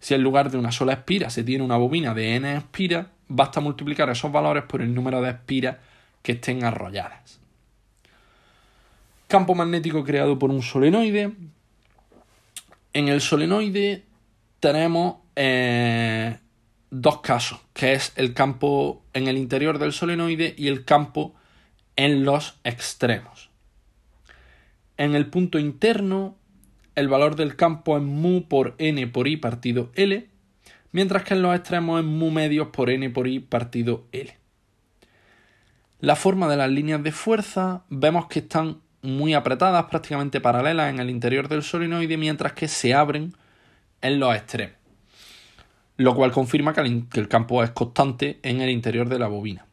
Si 0.01 0.15
en 0.15 0.23
lugar 0.23 0.51
de 0.51 0.59
una 0.59 0.73
sola 0.73 0.93
espira 0.93 1.31
se 1.31 1.45
tiene 1.45 1.65
una 1.65 1.77
bobina 1.77 2.15
de 2.15 2.35
n 2.37 2.57
espiras, 2.57 3.07
basta 3.29 3.61
multiplicar 3.61 4.11
esos 4.11 4.33
valores 4.33 4.65
por 4.65 4.83
el 4.83 4.95
número 4.95 5.23
de 5.23 5.31
espiras 5.31 5.77
que 6.23 6.33
estén 6.33 6.65
arrolladas. 6.65 7.39
Campo 9.29 9.55
magnético 9.55 10.05
creado 10.05 10.39
por 10.39 10.51
un 10.51 10.63
solenoide. 10.63 11.33
En 12.93 13.09
el 13.09 13.21
solenoide 13.21 14.05
tenemos 14.65 15.17
eh, 15.37 16.39
dos 16.89 17.21
casos, 17.21 17.61
que 17.75 17.93
es 17.93 18.15
el 18.17 18.33
campo 18.33 19.05
en 19.13 19.29
el 19.29 19.37
interior 19.37 19.79
del 19.79 19.93
solenoide 19.93 20.55
y 20.57 20.69
el 20.69 20.87
campo 20.87 21.35
en 21.97 22.25
los 22.25 22.59
extremos. 22.65 23.51
En 24.97 25.15
el 25.15 25.27
punto 25.27 25.59
interno, 25.59 26.39
el 26.95 27.09
valor 27.09 27.37
del 27.37 27.57
campo 27.57 27.99
es 27.99 28.03
mu 28.03 28.49
por 28.49 28.75
n 28.79 29.07
por 29.09 29.29
i 29.29 29.37
partido 29.37 29.93
L, 29.97 30.31
mientras 30.93 31.25
que 31.25 31.35
en 31.35 31.43
los 31.43 31.55
extremos 31.55 32.01
es 32.01 32.07
mu 32.07 32.31
medios 32.31 32.69
por 32.69 32.89
n 32.89 33.11
por 33.11 33.29
i 33.29 33.41
partido 33.41 34.07
L. 34.13 34.35
La 36.01 36.17
forma 36.17 36.49
de 36.49 36.57
las 36.57 36.71
líneas 36.71 37.03
de 37.03 37.13
fuerza 37.13 37.85
vemos 37.91 38.29
que 38.29 38.39
están 38.39 38.81
muy 39.03 39.35
apretadas, 39.35 39.85
prácticamente 39.91 40.41
paralelas 40.41 40.89
en 40.89 41.01
el 41.01 41.11
interior 41.11 41.49
del 41.49 41.63
solenoide, 41.63 42.17
mientras 42.17 42.55
que 42.55 42.67
se 42.67 42.95
abren 42.95 43.35
en 44.05 44.21
los 44.21 44.37
extremos 44.37 44.85
lo 45.97 46.15
cual 46.15 46.33
confirma 46.33 46.73
que 46.73 46.81
el, 46.81 47.29
campo 47.29 47.63
es 47.63 47.71
constante 47.71 48.39
en 48.43 48.61
el 48.61 48.71
interior 48.71 49.09
de 49.09 49.19
la 49.19 49.29
bobina. 49.29 49.67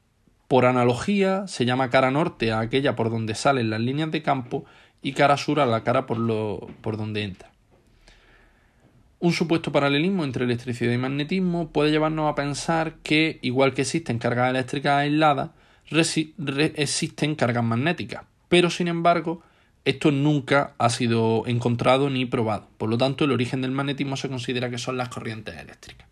Por 0.48 0.66
analogía, 0.66 1.48
se 1.48 1.66
llama 1.66 1.90
cara 1.90 2.12
norte 2.12 2.52
a 2.52 2.60
aquella 2.60 2.96
por 2.96 3.10
donde 3.10 3.36
salen 3.36 3.70
las 3.70 3.80
líneas 3.80 4.12
de 4.12 4.22
campo 4.22 4.66
y 5.02 5.14
cara 5.14 5.38
sur 5.38 5.60
a 5.60 5.66
la 5.66 5.84
cara 5.84 6.06
por, 6.06 6.18
lo, 6.18 6.68
por 6.82 6.98
donde 6.98 7.24
entra. 7.24 7.50
Un 9.20 9.34
supuesto 9.34 9.72
paralelismo 9.72 10.24
entre 10.24 10.46
electricidad 10.46 10.92
y 10.92 10.98
magnetismo 10.98 11.70
puede 11.70 11.92
llevarnos 11.92 12.30
a 12.30 12.36
pensar 12.36 12.96
que, 13.04 13.40
igual 13.42 13.74
que 13.74 13.82
existen 13.82 14.20
cargas 14.20 14.50
eléctricas 14.50 14.98
aisladas, 14.98 15.52
existen 16.76 17.36
cargas 17.36 17.64
magnéticas, 17.64 18.24
pero 18.50 18.70
sin 18.70 18.88
embargo, 18.88 19.42
esto 19.86 20.12
nunca 20.12 20.74
ha 20.78 20.90
sido 20.90 21.44
encontrado 21.48 22.10
ni 22.10 22.26
probado. 22.26 22.68
Por 22.78 22.90
lo 22.90 22.98
tanto, 22.98 23.26
el 23.26 23.32
origen 23.32 23.62
del 23.62 23.72
magnetismo 23.72 24.16
se 24.16 24.30
considera 24.30 24.70
que 24.70 24.78
son 24.78 24.98
las 24.98 25.10
corrientes 25.10 25.58
eléctricas. 25.58 26.08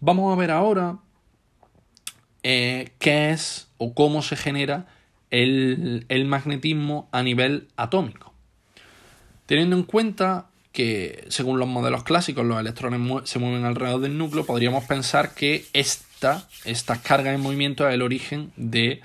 Vamos 0.00 0.32
a 0.32 0.38
ver 0.38 0.50
ahora 0.50 0.98
eh, 2.42 2.92
qué 2.98 3.30
es 3.30 3.68
o 3.78 3.92
cómo 3.94 4.22
se 4.22 4.36
genera 4.36 4.86
el, 5.30 6.24
magnetismo 6.26 7.08
a 7.12 7.22
nivel 7.22 7.68
atómico. 7.76 8.32
Teniendo 9.46 9.76
en 9.76 9.82
cuenta 9.82 10.46
que, 10.72 11.24
según 11.28 11.58
los 11.58 11.68
modelos 11.68 12.04
clásicos, 12.04 12.44
los 12.44 12.58
electrones 12.58 13.00
se 13.28 13.38
mueven 13.38 13.64
alrededor 13.64 14.00
del 14.00 14.16
núcleo, 14.16 14.46
podríamos 14.46 14.84
pensar 14.84 15.34
que 15.34 15.64
esta, 15.72 16.48
estas 16.64 16.98
cargas 17.00 17.34
en 17.34 17.40
movimiento 17.40 17.86
es 17.88 17.94
el 17.94 18.02
origen 18.02 18.52
de 18.56 19.00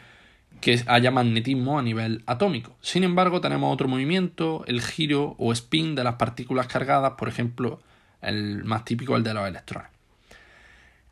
que 0.62 0.82
haya 0.88 1.12
magnetismo 1.12 1.80
a 1.80 1.82
nivel 1.82 2.24
atómico. 2.28 2.78
Sin 2.82 3.04
embargo, 3.04 3.42
tenemos 3.42 3.74
otro 3.74 3.88
movimiento, 3.88 4.64
el 4.68 4.82
giro 4.82 5.36
o 5.38 5.52
spin 5.52 5.96
de 5.96 6.04
las 6.04 6.16
partículas 6.16 6.68
cargadas, 6.68 7.14
por 7.18 7.28
ejemplo, 7.28 7.82
el 8.22 8.64
más 8.64 8.86
típico, 8.86 9.18
el 9.18 9.24
de 9.24 9.34
los 9.34 9.48
electrones. 9.48 9.90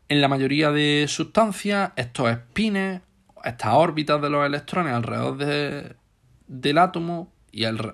En 0.07 0.21
la 0.21 0.27
mayoría 0.27 0.71
de 0.71 1.05
sustancias, 1.07 1.91
estos 1.95 2.29
espines, 2.29 3.01
estas 3.43 3.73
órbitas 3.73 4.21
de 4.21 4.29
los 4.29 4.45
electrones 4.45 4.93
alrededor 4.93 5.37
del 6.47 6.77
átomo 6.77 7.31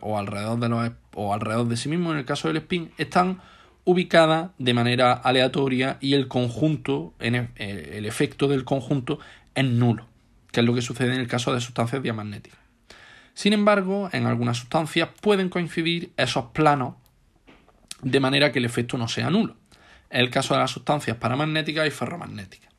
o, 0.01 0.17
alrededor 0.17 0.59
de 0.59 0.69
los, 0.69 0.91
o 1.13 1.33
alrededor 1.33 1.67
de 1.67 1.77
sí 1.77 1.89
mismo, 1.89 2.11
en 2.11 2.19
el 2.19 2.25
caso 2.25 2.47
del 2.49 2.57
spin, 2.57 2.91
están 2.97 3.41
ubicada 3.85 4.53
de 4.57 4.73
manera 4.73 5.13
aleatoria 5.13 5.97
y 6.01 6.15
el 6.15 6.27
conjunto, 6.27 7.13
e, 7.19 7.47
el 7.55 8.05
efecto 8.05 8.47
del 8.47 8.65
conjunto 8.65 9.19
es 9.53 9.65
nulo, 9.65 10.07
que 10.55 10.61
es 10.61 10.65
lo 10.65 10.73
que 10.73 10.81
sucede 10.81 11.13
en 11.13 11.19
el 11.19 11.27
caso 11.27 11.53
de 11.53 11.59
sustancias 11.59 12.01
diamagnéticas. 12.01 12.57
Sin 13.33 13.51
embargo, 13.51 14.09
en 14.13 14.25
algunas 14.25 14.55
sustancias 14.55 15.09
pueden 15.19 15.49
coincidir 15.49 16.13
esos 16.15 16.45
planos 16.53 16.95
de 18.01 18.21
manera 18.21 18.53
que 18.53 18.59
el 18.59 18.65
efecto 18.65 18.97
no 18.97 19.09
sea 19.09 19.29
nulo. 19.29 19.57
Es 20.09 20.21
el 20.21 20.29
caso 20.29 20.53
de 20.53 20.61
las 20.61 20.71
sustancias 20.71 21.17
paramagnéticas 21.17 21.85
y 21.85 21.91
ferromagnéticas. 21.91 22.69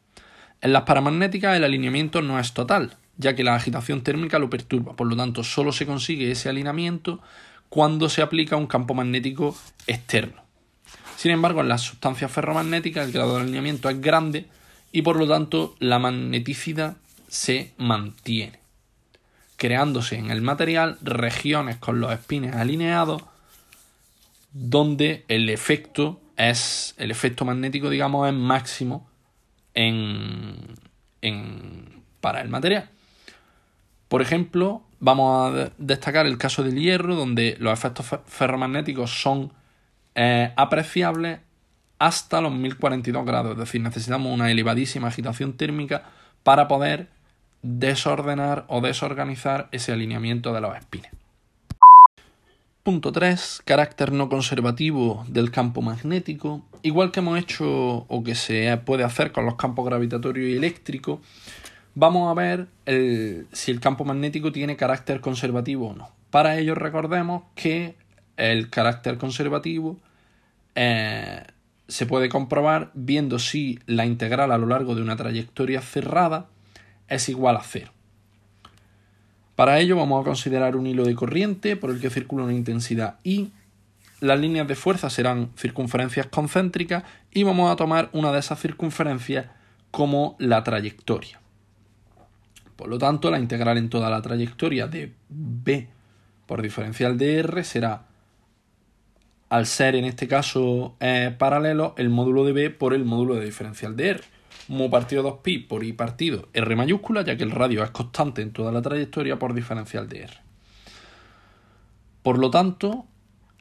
En 0.62 0.72
las 0.72 0.84
paramagnéticas 0.84 1.54
el 1.54 1.64
alineamiento 1.64 2.22
no 2.22 2.40
es 2.40 2.54
total, 2.54 2.96
ya 3.18 3.36
que 3.36 3.44
la 3.44 3.54
agitación 3.54 4.00
térmica 4.00 4.38
lo 4.38 4.48
perturba, 4.48 4.96
por 4.96 5.06
lo 5.06 5.14
tanto 5.14 5.44
solo 5.44 5.70
se 5.70 5.84
consigue 5.84 6.30
ese 6.30 6.48
alineamiento 6.48 7.20
cuando 7.68 8.08
se 8.08 8.22
aplica 8.22 8.56
un 8.56 8.68
campo 8.68 8.94
magnético 8.94 9.54
externo. 9.86 10.40
Sin 11.18 11.30
embargo, 11.30 11.60
en 11.60 11.68
las 11.68 11.82
sustancias 11.82 12.32
ferromagnéticas 12.32 13.04
el 13.04 13.12
grado 13.12 13.36
de 13.36 13.42
alineamiento 13.42 13.90
es 13.90 14.00
grande 14.00 14.46
y 14.92 15.02
por 15.02 15.16
lo 15.16 15.28
tanto 15.28 15.76
la 15.78 15.98
magneticidad 15.98 16.96
se 17.28 17.72
mantiene, 17.78 18.60
creándose 19.56 20.16
en 20.16 20.30
el 20.30 20.42
material 20.42 20.98
regiones 21.02 21.76
con 21.76 22.00
los 22.00 22.12
espines 22.12 22.54
alineados 22.54 23.22
donde 24.52 25.24
el 25.28 25.50
efecto 25.50 26.20
es 26.36 26.94
el 26.96 27.10
efecto 27.10 27.44
magnético 27.44 27.90
digamos 27.90 28.26
es 28.28 28.34
máximo 28.34 29.06
en, 29.74 30.56
en, 31.22 32.02
para 32.20 32.40
el 32.40 32.48
material. 32.48 32.88
Por 34.08 34.22
ejemplo, 34.22 34.82
vamos 34.98 35.54
a 35.54 35.70
destacar 35.78 36.26
el 36.26 36.38
caso 36.38 36.62
del 36.62 36.78
hierro, 36.78 37.14
donde 37.14 37.56
los 37.60 37.72
efectos 37.72 38.06
ferromagnéticos 38.26 39.10
son 39.10 39.52
eh, 40.14 40.52
apreciables 40.56 41.40
hasta 41.98 42.40
los 42.40 42.52
1042 42.52 43.24
grados, 43.24 43.52
es 43.52 43.58
decir, 43.58 43.80
necesitamos 43.80 44.32
una 44.32 44.50
elevadísima 44.50 45.08
agitación 45.08 45.54
térmica 45.54 46.04
para 46.42 46.68
poder 46.68 47.08
desordenar 47.66 48.64
o 48.68 48.80
desorganizar 48.80 49.68
ese 49.72 49.92
alineamiento 49.92 50.52
de 50.52 50.60
los 50.60 50.76
espines. 50.76 51.10
Punto 52.82 53.10
3. 53.10 53.62
Carácter 53.64 54.12
no 54.12 54.28
conservativo 54.28 55.24
del 55.28 55.50
campo 55.50 55.82
magnético. 55.82 56.64
Igual 56.82 57.10
que 57.10 57.18
hemos 57.18 57.36
hecho 57.38 57.66
o 57.66 58.22
que 58.22 58.36
se 58.36 58.76
puede 58.84 59.02
hacer 59.02 59.32
con 59.32 59.44
los 59.44 59.56
campos 59.56 59.84
gravitatorio 59.84 60.48
y 60.48 60.56
eléctrico, 60.56 61.20
vamos 61.96 62.30
a 62.30 62.34
ver 62.34 62.68
si 63.52 63.72
el 63.72 63.80
campo 63.80 64.04
magnético 64.04 64.52
tiene 64.52 64.76
carácter 64.76 65.20
conservativo 65.20 65.88
o 65.88 65.94
no. 65.94 66.12
Para 66.30 66.58
ello 66.58 66.76
recordemos 66.76 67.42
que 67.56 67.96
el 68.36 68.70
carácter 68.70 69.18
conservativo 69.18 69.98
eh, 70.76 71.42
se 71.88 72.06
puede 72.06 72.28
comprobar 72.28 72.92
viendo 72.94 73.40
si 73.40 73.80
la 73.86 74.06
integral 74.06 74.52
a 74.52 74.58
lo 74.58 74.66
largo 74.66 74.94
de 74.94 75.02
una 75.02 75.16
trayectoria 75.16 75.80
cerrada 75.80 76.46
es 77.08 77.28
igual 77.28 77.56
a 77.56 77.62
cero. 77.62 77.92
Para 79.54 79.78
ello 79.78 79.96
vamos 79.96 80.20
a 80.20 80.24
considerar 80.24 80.76
un 80.76 80.86
hilo 80.86 81.04
de 81.04 81.14
corriente 81.14 81.76
por 81.76 81.90
el 81.90 82.00
que 82.00 82.10
circula 82.10 82.44
una 82.44 82.52
intensidad 82.52 83.18
I. 83.24 83.52
Las 84.20 84.38
líneas 84.38 84.68
de 84.68 84.74
fuerza 84.74 85.08
serán 85.08 85.50
circunferencias 85.56 86.26
concéntricas 86.26 87.04
y 87.32 87.42
vamos 87.42 87.70
a 87.70 87.76
tomar 87.76 88.10
una 88.12 88.32
de 88.32 88.38
esas 88.38 88.60
circunferencias 88.60 89.46
como 89.90 90.36
la 90.38 90.62
trayectoria. 90.62 91.40
Por 92.76 92.88
lo 92.88 92.98
tanto, 92.98 93.30
la 93.30 93.38
integral 93.38 93.78
en 93.78 93.88
toda 93.88 94.10
la 94.10 94.20
trayectoria 94.20 94.86
de 94.86 95.14
B 95.30 95.88
por 96.46 96.62
diferencial 96.62 97.18
de 97.18 97.38
R 97.40 97.64
será, 97.64 98.02
al 99.48 99.66
ser 99.66 99.96
en 99.96 100.04
este 100.04 100.28
caso 100.28 100.94
eh, 101.00 101.34
paralelo, 101.36 101.94
el 101.96 102.10
módulo 102.10 102.44
de 102.44 102.52
B 102.52 102.70
por 102.70 102.94
el 102.94 103.04
módulo 103.04 103.34
de 103.36 103.44
diferencial 103.44 103.96
de 103.96 104.08
R. 104.10 104.20
Mu 104.68 104.90
partido 104.90 105.22
2pi 105.22 105.68
por 105.68 105.84
I 105.84 105.92
partido 105.92 106.48
R 106.52 106.76
mayúscula, 106.76 107.22
ya 107.22 107.36
que 107.36 107.44
el 107.44 107.52
radio 107.52 107.84
es 107.84 107.90
constante 107.90 108.42
en 108.42 108.52
toda 108.52 108.72
la 108.72 108.82
trayectoria 108.82 109.38
por 109.38 109.54
diferencial 109.54 110.08
de 110.08 110.22
R. 110.22 110.34
Por 112.22 112.38
lo 112.38 112.50
tanto, 112.50 113.06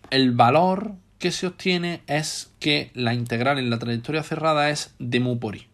el 0.09 0.31
valor 0.31 0.93
que 1.19 1.31
se 1.31 1.47
obtiene 1.47 2.01
es 2.07 2.51
que 2.59 2.89
la 2.93 3.13
integral 3.13 3.59
en 3.59 3.69
la 3.69 3.77
trayectoria 3.77 4.23
cerrada 4.23 4.69
es 4.69 4.95
de 4.97 5.19
mu 5.19 5.39
por 5.39 5.55
I. 5.55 5.67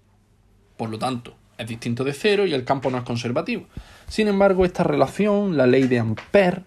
Por 0.75 0.89
lo 0.89 0.99
tanto, 0.99 1.35
es 1.57 1.67
distinto 1.67 2.03
de 2.03 2.13
cero 2.13 2.45
y 2.45 2.53
el 2.53 2.65
campo 2.65 2.89
no 2.89 2.97
es 2.97 3.03
conservativo. 3.03 3.67
Sin 4.07 4.27
embargo, 4.27 4.65
esta 4.65 4.83
relación, 4.83 5.55
la 5.55 5.67
ley 5.67 5.83
de 5.83 6.01
Ampère, 6.01 6.63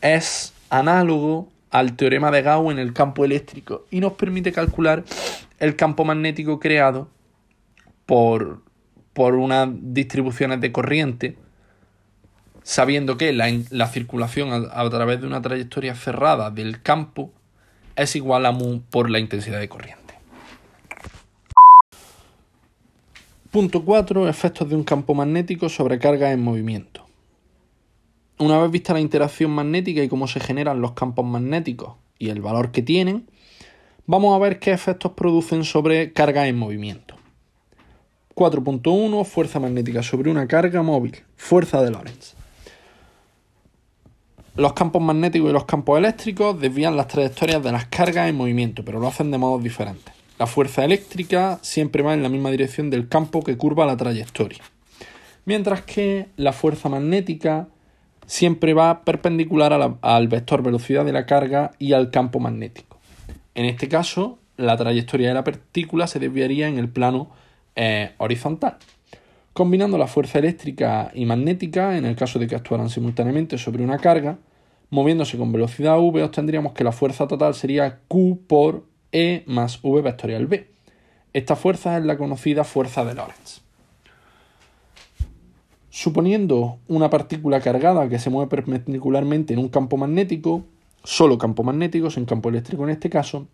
es 0.00 0.52
análogo 0.70 1.48
al 1.70 1.96
teorema 1.96 2.30
de 2.30 2.42
Gauss 2.42 2.72
en 2.72 2.78
el 2.78 2.92
campo 2.92 3.24
eléctrico 3.24 3.86
y 3.90 4.00
nos 4.00 4.12
permite 4.12 4.52
calcular 4.52 5.04
el 5.58 5.74
campo 5.74 6.04
magnético 6.04 6.60
creado 6.60 7.08
por, 8.08 8.62
por 9.12 9.34
unas 9.34 9.68
distribuciones 9.70 10.62
de 10.62 10.72
corriente, 10.72 11.36
sabiendo 12.62 13.18
que 13.18 13.34
la, 13.34 13.86
circulación 13.88 14.50
a, 14.50 14.80
a, 14.80 14.88
través 14.88 15.20
de 15.20 15.26
una 15.26 15.42
trayectoria 15.42 15.94
cerrada 15.94 16.50
del 16.50 16.80
campo 16.80 17.30
es 17.96 18.16
igual 18.16 18.46
a 18.46 18.52
mu 18.52 18.80
por 18.80 19.10
la 19.10 19.18
intensidad 19.18 19.60
de 19.60 19.68
corriente. 19.68 20.14
Punto 23.50 23.84
4. 23.84 24.26
Efectos 24.26 24.70
de 24.70 24.76
un 24.76 24.84
campo 24.84 25.12
magnético 25.14 25.68
sobre 25.68 25.98
cargas 25.98 26.32
en 26.32 26.42
movimiento. 26.42 27.04
Una 28.38 28.58
vez 28.58 28.70
vista 28.70 28.94
la 28.94 29.00
interacción 29.00 29.50
magnética 29.50 30.02
y 30.02 30.08
cómo 30.08 30.28
se 30.28 30.40
generan 30.40 30.80
los 30.80 30.92
campos 30.92 31.26
magnéticos 31.26 31.96
y 32.18 32.30
el 32.30 32.40
valor 32.40 32.72
que 32.72 32.80
tienen, 32.80 33.28
vamos 34.06 34.34
a 34.34 34.38
ver 34.38 34.60
qué 34.60 34.72
efectos 34.72 35.12
producen 35.12 35.64
sobre 35.64 36.14
cargas 36.14 36.46
en 36.46 36.56
movimiento. 36.56 37.17
4.1 38.38 39.24
Fuerza 39.24 39.58
magnética 39.58 40.00
sobre 40.04 40.30
una 40.30 40.46
carga 40.46 40.80
móvil. 40.82 41.16
Fuerza 41.36 41.82
de 41.82 41.90
Lorentz. 41.90 42.36
Los 44.54 44.74
campos 44.74 45.02
magnéticos 45.02 45.50
y 45.50 45.52
los 45.52 45.64
campos 45.64 45.98
eléctricos 45.98 46.60
desvían 46.60 46.96
las 46.96 47.08
trayectorias 47.08 47.64
de 47.64 47.72
las 47.72 47.86
cargas 47.86 48.28
en 48.28 48.36
movimiento, 48.36 48.84
pero 48.84 49.00
lo 49.00 49.08
hacen 49.08 49.32
de 49.32 49.38
modos 49.38 49.64
diferentes. 49.64 50.14
La 50.38 50.46
fuerza 50.46 50.84
eléctrica 50.84 51.58
siempre 51.62 52.04
va 52.04 52.14
en 52.14 52.22
la 52.22 52.28
misma 52.28 52.52
dirección 52.52 52.90
del 52.90 53.08
campo 53.08 53.42
que 53.42 53.56
curva 53.56 53.86
la 53.86 53.96
trayectoria, 53.96 54.62
mientras 55.44 55.82
que 55.82 56.28
la 56.36 56.52
fuerza 56.52 56.88
magnética 56.88 57.66
siempre 58.26 58.72
va 58.72 59.02
perpendicular 59.02 59.98
al 60.00 60.28
vector 60.28 60.62
velocidad 60.62 61.04
de 61.04 61.12
la 61.12 61.26
carga 61.26 61.72
y 61.80 61.92
al 61.92 62.12
campo 62.12 62.38
magnético. 62.38 62.98
En 63.56 63.64
este 63.64 63.88
caso, 63.88 64.38
la 64.56 64.76
trayectoria 64.76 65.28
de 65.28 65.34
la 65.34 65.44
partícula 65.44 66.06
se 66.06 66.20
desviaría 66.20 66.68
en 66.68 66.78
el 66.78 66.88
plano 66.88 67.30
eh, 67.80 68.10
horizontal. 68.18 68.76
Combinando 69.52 69.98
la 69.98 70.08
fuerza 70.08 70.40
eléctrica 70.40 71.12
y 71.14 71.24
magnética, 71.26 71.96
en 71.96 72.06
el 72.06 72.16
caso 72.16 72.40
de 72.40 72.48
que 72.48 72.56
actuaran 72.56 72.90
simultáneamente 72.90 73.56
sobre 73.56 73.84
una 73.84 73.98
carga, 73.98 74.38
moviéndose 74.90 75.38
con 75.38 75.52
velocidad 75.52 75.96
v, 75.98 76.24
obtendríamos 76.24 76.72
que 76.72 76.82
la 76.82 76.90
fuerza 76.90 77.28
total 77.28 77.54
sería 77.54 78.00
Q 78.08 78.40
por 78.48 78.84
e 79.12 79.44
más 79.46 79.78
V 79.84 80.02
vectorial 80.02 80.48
B. 80.48 80.68
Esta 81.32 81.54
fuerza 81.54 81.96
es 81.96 82.04
la 82.04 82.18
conocida 82.18 82.64
fuerza 82.64 83.04
de 83.04 83.14
Lorentz. 83.14 83.60
Suponiendo 85.88 86.78
una 86.88 87.10
partícula 87.10 87.60
cargada 87.60 88.08
que 88.08 88.18
se 88.18 88.30
mueve 88.30 88.50
perpendicularmente 88.50 89.54
en 89.54 89.60
un 89.60 89.68
campo 89.68 89.96
magnético, 89.96 90.64
solo 91.04 91.38
campo 91.38 91.62
magnético, 91.62 92.10
sin 92.10 92.24
campo 92.24 92.48
eléctrico 92.48 92.82
en 92.82 92.90
este 92.90 93.08
caso, 93.08 93.46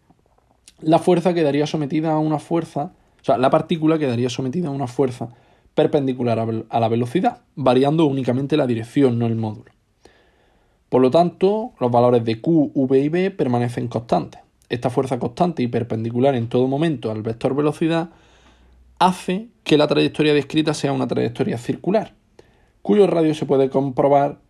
la 0.80 0.98
fuerza 0.98 1.34
quedaría 1.34 1.66
sometida 1.66 2.12
a 2.12 2.18
una 2.18 2.38
fuerza, 2.38 2.92
o 3.24 3.26
sea, 3.26 3.38
la 3.38 3.48
partícula 3.48 3.98
quedaría 3.98 4.28
sometida 4.28 4.68
a 4.68 4.70
una 4.70 4.86
fuerza 4.86 5.30
perpendicular 5.74 6.46
a 6.68 6.80
la 6.80 6.88
velocidad, 6.88 7.40
variando 7.54 8.04
únicamente 8.04 8.58
la 8.58 8.66
dirección, 8.66 9.18
no 9.18 9.24
el 9.24 9.34
módulo. 9.34 9.72
Por 10.90 11.00
lo 11.00 11.10
tanto, 11.10 11.72
los 11.80 11.90
valores 11.90 12.22
de 12.26 12.42
Q, 12.42 12.72
V 12.74 13.00
y 13.00 13.08
B 13.08 13.30
permanecen 13.30 13.88
constantes. 13.88 14.42
Esta 14.68 14.90
fuerza 14.90 15.18
constante 15.18 15.62
y 15.62 15.68
perpendicular 15.68 16.34
en 16.34 16.50
todo 16.50 16.68
momento 16.68 17.10
al 17.10 17.22
vector 17.22 17.56
velocidad 17.56 18.10
hace 18.98 19.48
que 19.62 19.78
la 19.78 19.88
trayectoria 19.88 20.34
descrita 20.34 20.74
sea 20.74 20.92
una 20.92 21.08
trayectoria 21.08 21.56
circular, 21.56 22.12
cuyo 22.82 23.06
radio 23.06 23.34
se 23.34 23.46
puede 23.46 23.70
comprobar, 23.70 24.40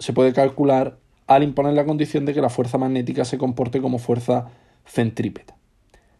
se 0.00 0.12
puede 0.12 0.32
calcular 0.32 0.98
al 1.28 1.44
imponer 1.44 1.74
la 1.74 1.84
condición 1.84 2.24
de 2.24 2.34
que 2.34 2.42
la 2.42 2.50
fuerza 2.50 2.78
magnética 2.78 3.24
se 3.24 3.38
comporte 3.38 3.80
como 3.80 4.00
fuerza 4.00 4.48
centrípeta. 4.84 5.54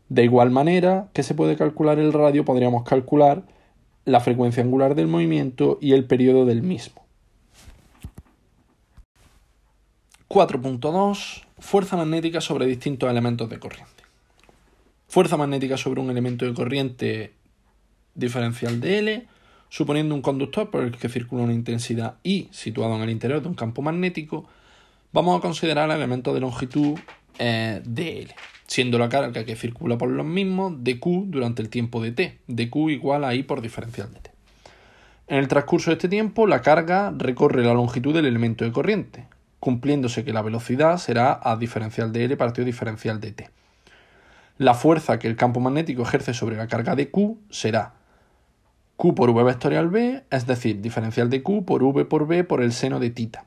De 0.08 0.24
igual 0.24 0.50
manera 0.50 1.08
que 1.12 1.22
se 1.22 1.34
puede 1.34 1.56
calcular 1.56 1.98
el 1.98 2.12
radio, 2.12 2.44
podríamos 2.44 2.84
calcular 2.84 3.44
la 4.04 4.20
frecuencia 4.20 4.62
angular 4.62 4.94
del 4.94 5.06
movimiento 5.06 5.78
y 5.80 5.92
el 5.92 6.04
periodo 6.04 6.44
del 6.44 6.62
mismo. 6.62 7.04
4.2 10.28 11.44
Fuerza 11.58 11.96
magnética 11.96 12.40
sobre 12.40 12.66
distintos 12.66 13.08
elementos 13.10 13.48
de 13.48 13.58
corriente. 13.58 14.02
Fuerza 15.08 15.36
magnética 15.36 15.76
sobre 15.76 16.00
un 16.00 16.10
elemento 16.10 16.44
de 16.44 16.52
corriente 16.52 17.32
diferencial 18.14 18.80
de 18.80 18.98
L, 18.98 19.28
suponiendo 19.68 20.14
un 20.14 20.20
conductor 20.20 20.70
por 20.70 20.82
el 20.82 20.96
que 20.96 21.08
circula 21.08 21.44
una 21.44 21.52
intensidad 21.52 22.16
I 22.22 22.48
situado 22.50 22.96
en 22.96 23.02
el 23.02 23.10
interior 23.10 23.40
de 23.40 23.48
un 23.48 23.54
campo 23.54 23.80
magnético, 23.80 24.46
vamos 25.12 25.38
a 25.38 25.40
considerar 25.40 25.90
elementos 25.90 26.34
de 26.34 26.40
longitud 26.40 26.98
eh, 27.38 27.80
de 27.84 28.22
L. 28.22 28.34
siendo 28.66 28.98
la 28.98 29.08
carga 29.08 29.44
que 29.44 29.56
circula 29.56 29.98
por 29.98 30.08
los 30.08 30.26
mismos 30.26 30.82
dq 30.82 31.26
durante 31.26 31.62
el 31.62 31.68
tiempo 31.68 32.02
de 32.02 32.12
t, 32.12 32.38
dq 32.46 32.90
igual 32.90 33.24
a 33.24 33.34
i 33.34 33.42
por 33.42 33.60
diferencial 33.60 34.12
de 34.12 34.20
t. 34.20 34.30
En 35.26 35.38
el 35.38 35.48
transcurso 35.48 35.90
de 35.90 35.94
este 35.94 36.08
tiempo, 36.08 36.46
la 36.46 36.60
carga 36.60 37.12
recorre 37.16 37.64
la 37.64 37.72
longitud 37.74 38.12
del 38.12 38.26
elemento 38.26 38.64
de 38.64 38.72
corriente, 38.72 39.26
cumpliéndose 39.58 40.24
que 40.24 40.34
la 40.34 40.42
velocidad 40.42 40.98
será 40.98 41.40
a 41.42 41.56
diferencial 41.56 42.12
de 42.12 42.24
L 42.24 42.36
partido 42.36 42.66
diferencial 42.66 43.20
de 43.20 43.32
t. 43.32 43.50
La 44.58 44.74
fuerza 44.74 45.18
que 45.18 45.26
el 45.26 45.36
campo 45.36 45.60
magnético 45.60 46.02
ejerce 46.02 46.32
sobre 46.34 46.56
la 46.56 46.68
carga 46.68 46.94
de 46.94 47.10
Q 47.10 47.38
será 47.50 47.94
Q 48.96 49.14
por 49.14 49.30
V 49.30 49.42
vectorial 49.42 49.88
B, 49.88 50.22
es 50.30 50.46
decir, 50.46 50.80
diferencial 50.80 51.28
de 51.28 51.42
Q 51.42 51.64
por 51.64 51.82
V 51.82 52.04
por 52.04 52.26
B 52.26 52.44
por 52.44 52.62
el 52.62 52.72
seno 52.72 53.00
de 53.00 53.10
tita. 53.10 53.46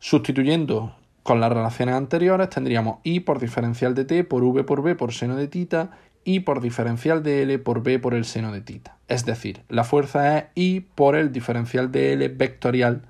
Sustituyendo 0.00 0.96
con 1.28 1.42
las 1.42 1.52
relaciones 1.52 1.94
anteriores 1.94 2.48
tendríamos 2.48 3.00
I 3.02 3.20
por 3.20 3.38
diferencial 3.38 3.94
de 3.94 4.06
T 4.06 4.24
por 4.24 4.42
V 4.42 4.64
por 4.64 4.82
B 4.82 4.94
por 4.94 5.12
seno 5.12 5.36
de 5.36 5.46
tita 5.46 5.90
y 6.24 6.40
por 6.40 6.62
diferencial 6.62 7.22
de 7.22 7.42
L 7.42 7.58
por 7.58 7.82
B 7.82 7.98
por 7.98 8.14
el 8.14 8.24
seno 8.24 8.50
de 8.50 8.62
tita. 8.62 8.96
Es 9.08 9.26
decir, 9.26 9.60
la 9.68 9.84
fuerza 9.84 10.38
es 10.38 10.44
I 10.54 10.80
por 10.80 11.16
el 11.16 11.30
diferencial 11.30 11.92
de 11.92 12.14
L 12.14 12.28
vectorial 12.28 13.02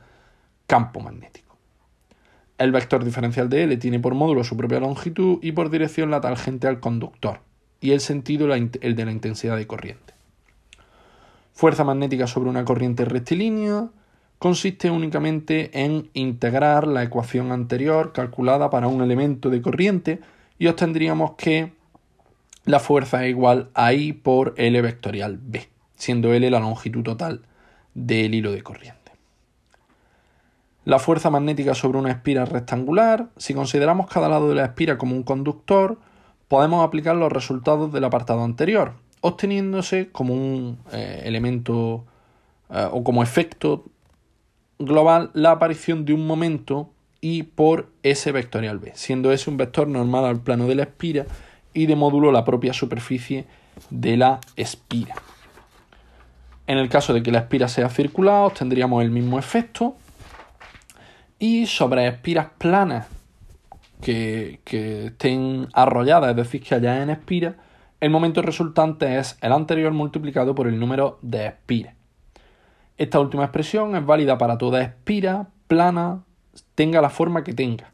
campo 0.66 0.98
magnético. 0.98 1.56
El 2.58 2.72
vector 2.72 3.04
diferencial 3.04 3.48
de 3.48 3.62
L 3.62 3.76
tiene 3.76 4.00
por 4.00 4.16
módulo 4.16 4.42
su 4.42 4.56
propia 4.56 4.80
longitud 4.80 5.38
y 5.40 5.52
por 5.52 5.70
dirección 5.70 6.10
la 6.10 6.20
tangente 6.20 6.66
al 6.66 6.80
conductor 6.80 7.38
y 7.80 7.92
el 7.92 8.00
sentido 8.00 8.52
el 8.52 8.96
de 8.96 9.04
la 9.04 9.12
intensidad 9.12 9.56
de 9.56 9.68
corriente. 9.68 10.14
Fuerza 11.52 11.84
magnética 11.84 12.26
sobre 12.26 12.50
una 12.50 12.64
corriente 12.64 13.04
rectilínea 13.04 13.90
consiste 14.38 14.90
únicamente 14.90 15.70
en 15.84 16.10
integrar 16.14 16.86
la 16.86 17.02
ecuación 17.02 17.52
anterior 17.52 18.12
calculada 18.12 18.70
para 18.70 18.88
un 18.88 19.02
elemento 19.02 19.50
de 19.50 19.60
corriente 19.60 20.20
y 20.58 20.68
obtendríamos 20.68 21.32
que 21.32 21.72
la 22.64 22.80
fuerza 22.80 23.24
es 23.24 23.30
igual 23.30 23.70
a 23.74 23.92
I 23.92 24.12
por 24.12 24.54
L 24.56 24.80
vectorial 24.82 25.38
B, 25.42 25.68
siendo 25.96 26.32
L 26.32 26.50
la 26.50 26.60
longitud 26.60 27.02
total 27.02 27.42
del 27.94 28.34
hilo 28.34 28.52
de 28.52 28.62
corriente. 28.62 28.98
La 30.84 30.98
fuerza 30.98 31.30
magnética 31.30 31.74
sobre 31.74 31.98
una 31.98 32.10
espira 32.10 32.44
rectangular, 32.44 33.28
si 33.36 33.54
consideramos 33.54 34.08
cada 34.08 34.28
lado 34.28 34.48
de 34.48 34.54
la 34.54 34.64
espira 34.64 34.96
como 34.96 35.14
un 35.14 35.22
conductor, 35.22 35.98
podemos 36.46 36.86
aplicar 36.86 37.16
los 37.16 37.30
resultados 37.30 37.92
del 37.92 38.04
apartado 38.04 38.42
anterior, 38.42 38.94
obteniéndose 39.20 40.10
como 40.10 40.34
un 40.34 40.78
eh, 40.92 41.22
elemento 41.24 42.04
eh, 42.70 42.88
o 42.90 43.04
como 43.04 43.22
efecto 43.22 43.84
global 44.78 45.30
la 45.34 45.52
aparición 45.52 46.04
de 46.04 46.12
un 46.12 46.26
momento 46.26 46.90
y 47.20 47.42
por 47.42 47.88
S 48.02 48.30
vectorial 48.30 48.78
B, 48.78 48.92
siendo 48.94 49.32
S 49.32 49.50
un 49.50 49.56
vector 49.56 49.88
normal 49.88 50.24
al 50.24 50.40
plano 50.40 50.66
de 50.66 50.76
la 50.76 50.82
espira 50.84 51.26
y 51.74 51.86
de 51.86 51.96
módulo 51.96 52.32
la 52.32 52.44
propia 52.44 52.72
superficie 52.72 53.46
de 53.90 54.16
la 54.16 54.40
espira. 54.56 55.14
En 56.66 56.78
el 56.78 56.88
caso 56.88 57.14
de 57.14 57.22
que 57.22 57.32
la 57.32 57.38
espira 57.38 57.66
sea 57.66 57.88
circular, 57.88 58.44
obtendríamos 58.44 59.02
el 59.02 59.10
mismo 59.10 59.38
efecto. 59.38 59.96
Y 61.38 61.66
sobre 61.66 62.06
espiras 62.06 62.48
planas 62.58 63.06
que, 64.02 64.60
que 64.64 65.06
estén 65.06 65.68
arrolladas, 65.72 66.30
es 66.30 66.36
decir, 66.36 66.62
que 66.62 66.74
haya 66.74 67.02
en 67.02 67.10
espira, 67.10 67.54
el 68.00 68.10
momento 68.10 68.42
resultante 68.42 69.18
es 69.18 69.38
el 69.40 69.52
anterior 69.52 69.92
multiplicado 69.92 70.54
por 70.54 70.68
el 70.68 70.78
número 70.78 71.18
de 71.22 71.46
espiras. 71.46 71.97
Esta 72.98 73.20
última 73.20 73.44
expresión 73.44 73.94
es 73.94 74.04
válida 74.04 74.36
para 74.38 74.58
toda 74.58 74.82
espira 74.82 75.48
plana, 75.68 76.24
tenga 76.74 77.00
la 77.00 77.10
forma 77.10 77.44
que 77.44 77.54
tenga, 77.54 77.92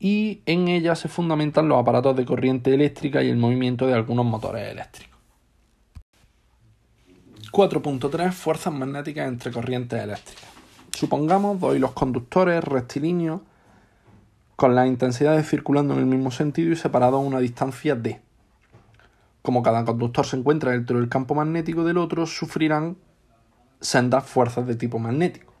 y 0.00 0.40
en 0.46 0.68
ella 0.68 0.94
se 0.94 1.08
fundamentan 1.08 1.68
los 1.68 1.78
aparatos 1.78 2.16
de 2.16 2.24
corriente 2.24 2.72
eléctrica 2.72 3.22
y 3.22 3.28
el 3.28 3.36
movimiento 3.36 3.86
de 3.86 3.92
algunos 3.92 4.24
motores 4.24 4.72
eléctricos. 4.72 5.18
4.3 7.52 8.32
Fuerzas 8.32 8.72
magnéticas 8.72 9.28
entre 9.28 9.52
corrientes 9.52 10.02
eléctricas. 10.02 10.48
Supongamos 10.96 11.60
dos 11.60 11.76
hilos 11.76 11.92
conductores 11.92 12.64
rectilíneos 12.64 13.42
con 14.56 14.74
las 14.74 14.86
intensidades 14.88 15.48
circulando 15.48 15.92
en 15.94 16.00
el 16.00 16.06
mismo 16.06 16.30
sentido 16.30 16.72
y 16.72 16.76
separados 16.76 17.20
a 17.20 17.26
una 17.26 17.40
distancia 17.40 17.94
d. 17.94 18.20
Como 19.42 19.62
cada 19.62 19.84
conductor 19.84 20.24
se 20.24 20.36
encuentra 20.36 20.72
dentro 20.72 20.98
del 20.98 21.08
campo 21.08 21.34
magnético 21.34 21.84
del 21.84 21.98
otro, 21.98 22.26
sufrirán 22.26 22.96
sendas 23.80 24.24
fuerzas 24.24 24.66
de 24.66 24.76
tipo 24.76 24.98
magnético. 24.98 25.52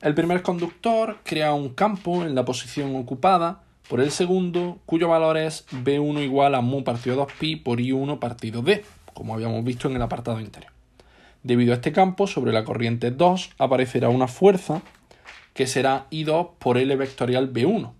El 0.00 0.14
primer 0.14 0.42
conductor 0.42 1.18
crea 1.24 1.52
un 1.54 1.70
campo 1.70 2.22
en 2.22 2.34
la 2.34 2.44
posición 2.44 2.94
ocupada 2.96 3.62
por 3.88 4.00
el 4.00 4.10
segundo, 4.10 4.78
cuyo 4.86 5.08
valor 5.08 5.36
es 5.36 5.66
B1 5.70 6.22
igual 6.22 6.54
a 6.54 6.60
mu 6.60 6.84
partido 6.84 7.26
2pi 7.26 7.62
por 7.62 7.80
I1 7.80 8.18
partido 8.18 8.62
D, 8.62 8.84
como 9.14 9.34
habíamos 9.34 9.64
visto 9.64 9.88
en 9.88 9.96
el 9.96 10.02
apartado 10.02 10.36
anterior. 10.36 10.72
Debido 11.42 11.72
a 11.72 11.76
este 11.76 11.92
campo, 11.92 12.26
sobre 12.26 12.52
la 12.52 12.64
corriente 12.64 13.10
2 13.10 13.50
aparecerá 13.58 14.08
una 14.08 14.28
fuerza 14.28 14.82
que 15.54 15.66
será 15.66 16.06
I2 16.10 16.50
por 16.58 16.78
L 16.78 16.94
vectorial 16.94 17.52
B1. 17.52 17.92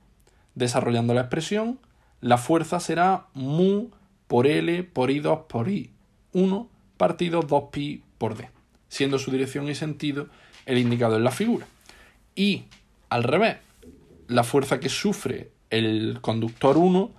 Desarrollando 0.55 1.15
la 1.15 1.23
expresión, 1.23 1.79
la 2.21 2.37
fuerza 2.37 2.81
será 2.81 3.27
mu 3.35 3.89
por 4.27 4.47
L 4.47 4.85
por 4.85 5.11
I2 5.11 5.47
por 5.47 5.69
I1 5.69 6.69
partido 6.97 7.43
2pi 7.43 8.03
por 8.19 8.37
D 8.37 8.58
siendo 8.89 9.19
su 9.19 9.31
dirección 9.31 9.69
y 9.69 9.75
sentido 9.75 10.29
el 10.67 10.79
indicado 10.79 11.17
en 11.17 11.25
la 11.25 11.31
figura. 11.31 11.67
Y 12.35 12.65
al 13.09 13.25
revés, 13.25 13.57
la 14.29 14.45
fuerza 14.45 14.81
que 14.81 14.89
sufre 14.89 15.51
el 15.71 16.19
conductor 16.21 16.77
1 16.77 17.11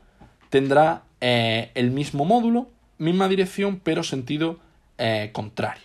tendrá 0.50 1.04
eh, 1.22 1.72
el 1.76 1.92
mismo 1.92 2.26
módulo, 2.26 2.70
misma 2.98 3.28
dirección, 3.28 3.80
pero 3.84 4.04
sentido 4.04 4.60
eh, 4.98 5.32
contrario. 5.34 5.84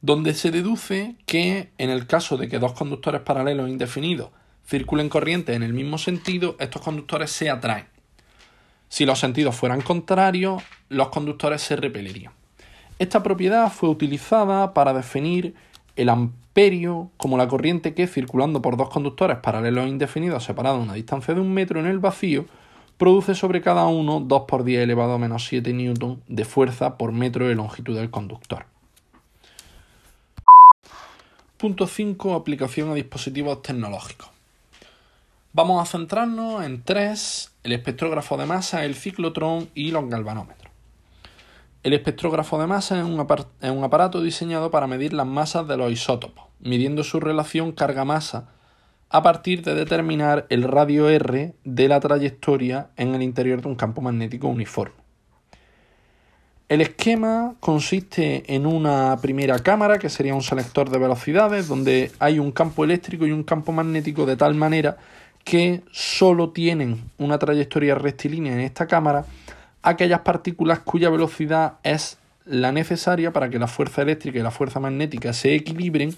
Donde 0.00 0.34
se 0.34 0.50
deduce 0.50 1.16
que 1.26 1.70
en 1.78 1.90
el 1.90 2.06
caso 2.06 2.36
de 2.36 2.48
que 2.48 2.58
dos 2.58 2.72
conductores 2.72 3.20
paralelos 3.22 3.68
indefinidos 3.68 4.30
circulen 4.66 5.08
corrientes 5.08 5.54
en 5.54 5.62
el 5.62 5.72
mismo 5.72 5.98
sentido, 5.98 6.56
estos 6.58 6.82
conductores 6.82 7.30
se 7.30 7.50
atraen. 7.50 7.86
Si 8.88 9.06
los 9.06 9.20
sentidos 9.20 9.56
fueran 9.56 9.80
contrarios, 9.80 10.62
los 10.88 11.08
conductores 11.08 11.62
se 11.62 11.76
repelirían. 11.76 12.32
Esta 13.02 13.24
propiedad 13.24 13.68
fue 13.68 13.88
utilizada 13.88 14.74
para 14.74 14.92
definir 14.92 15.56
el 15.96 16.08
amperio 16.08 17.10
como 17.16 17.36
la 17.36 17.48
corriente 17.48 17.94
que, 17.94 18.06
circulando 18.06 18.62
por 18.62 18.76
dos 18.76 18.90
conductores 18.90 19.38
paralelos 19.38 19.86
e 19.86 19.88
indefinidos 19.88 20.44
separados 20.44 20.78
a 20.78 20.82
una 20.84 20.94
distancia 20.94 21.34
de 21.34 21.40
un 21.40 21.52
metro 21.52 21.80
en 21.80 21.86
el 21.86 21.98
vacío, 21.98 22.46
produce 22.98 23.34
sobre 23.34 23.60
cada 23.60 23.86
uno 23.88 24.20
2 24.20 24.42
por 24.42 24.62
10 24.62 24.84
elevado 24.84 25.14
a 25.14 25.18
menos 25.18 25.46
7 25.46 25.72
newton 25.72 26.22
de 26.28 26.44
fuerza 26.44 26.96
por 26.96 27.10
metro 27.10 27.48
de 27.48 27.56
longitud 27.56 27.96
del 27.96 28.08
conductor. 28.08 28.66
Punto 31.56 31.88
5. 31.88 32.36
Aplicación 32.36 32.88
a 32.88 32.94
dispositivos 32.94 33.62
tecnológicos. 33.62 34.30
Vamos 35.52 35.82
a 35.82 35.90
centrarnos 35.90 36.64
en 36.64 36.84
tres, 36.84 37.50
el 37.64 37.72
espectrógrafo 37.72 38.36
de 38.36 38.46
masa, 38.46 38.84
el 38.84 38.94
ciclotrón 38.94 39.70
y 39.74 39.90
los 39.90 40.08
galvanómetros. 40.08 40.71
El 41.82 41.94
espectrógrafo 41.94 42.60
de 42.60 42.68
masa 42.68 43.00
es 43.00 43.04
un, 43.04 43.84
aparato 43.84 44.22
diseñado 44.22 44.70
para 44.70 44.86
medir 44.86 45.12
las 45.12 45.26
masas 45.26 45.66
de 45.66 45.76
los 45.76 45.90
isótopos, 45.90 46.44
midiendo 46.60 47.02
su 47.02 47.18
relación 47.18 47.72
carga-masa 47.72 48.50
a 49.10 49.22
partir 49.22 49.62
de 49.62 49.74
determinar 49.74 50.46
el 50.48 50.62
radio 50.62 51.08
R 51.08 51.54
de 51.64 51.88
la 51.88 51.98
trayectoria 51.98 52.90
en 52.96 53.16
el 53.16 53.22
interior 53.22 53.62
de 53.62 53.68
un 53.68 53.74
campo 53.74 54.00
magnético 54.00 54.46
uniforme. 54.46 54.94
El 56.68 56.80
esquema 56.80 57.56
consiste 57.58 58.54
en 58.54 58.64
una 58.64 59.18
primera 59.20 59.58
cámara, 59.58 59.98
que 59.98 60.08
sería 60.08 60.36
un 60.36 60.42
selector 60.42 60.88
de 60.88 60.98
velocidades, 60.98 61.66
donde 61.66 62.12
hay 62.20 62.38
un 62.38 62.52
campo 62.52 62.84
eléctrico 62.84 63.26
y 63.26 63.32
un 63.32 63.42
campo 63.42 63.72
magnético 63.72 64.24
de 64.24 64.36
tal 64.36 64.54
manera 64.54 64.98
que 65.44 65.82
solo 65.90 66.50
tienen 66.50 67.10
una 67.18 67.40
trayectoria 67.40 67.96
rectilínea 67.96 68.52
en 68.52 68.60
esta 68.60 68.86
cámara 68.86 69.26
aquellas 69.82 70.20
partículas 70.20 70.80
cuya 70.80 71.10
velocidad 71.10 71.74
es 71.82 72.18
la 72.44 72.72
necesaria 72.72 73.32
para 73.32 73.50
que 73.50 73.58
la 73.58 73.68
fuerza 73.68 74.02
eléctrica 74.02 74.38
y 74.38 74.42
la 74.42 74.50
fuerza 74.50 74.80
magnética 74.80 75.32
se 75.32 75.54
equilibren 75.54 76.14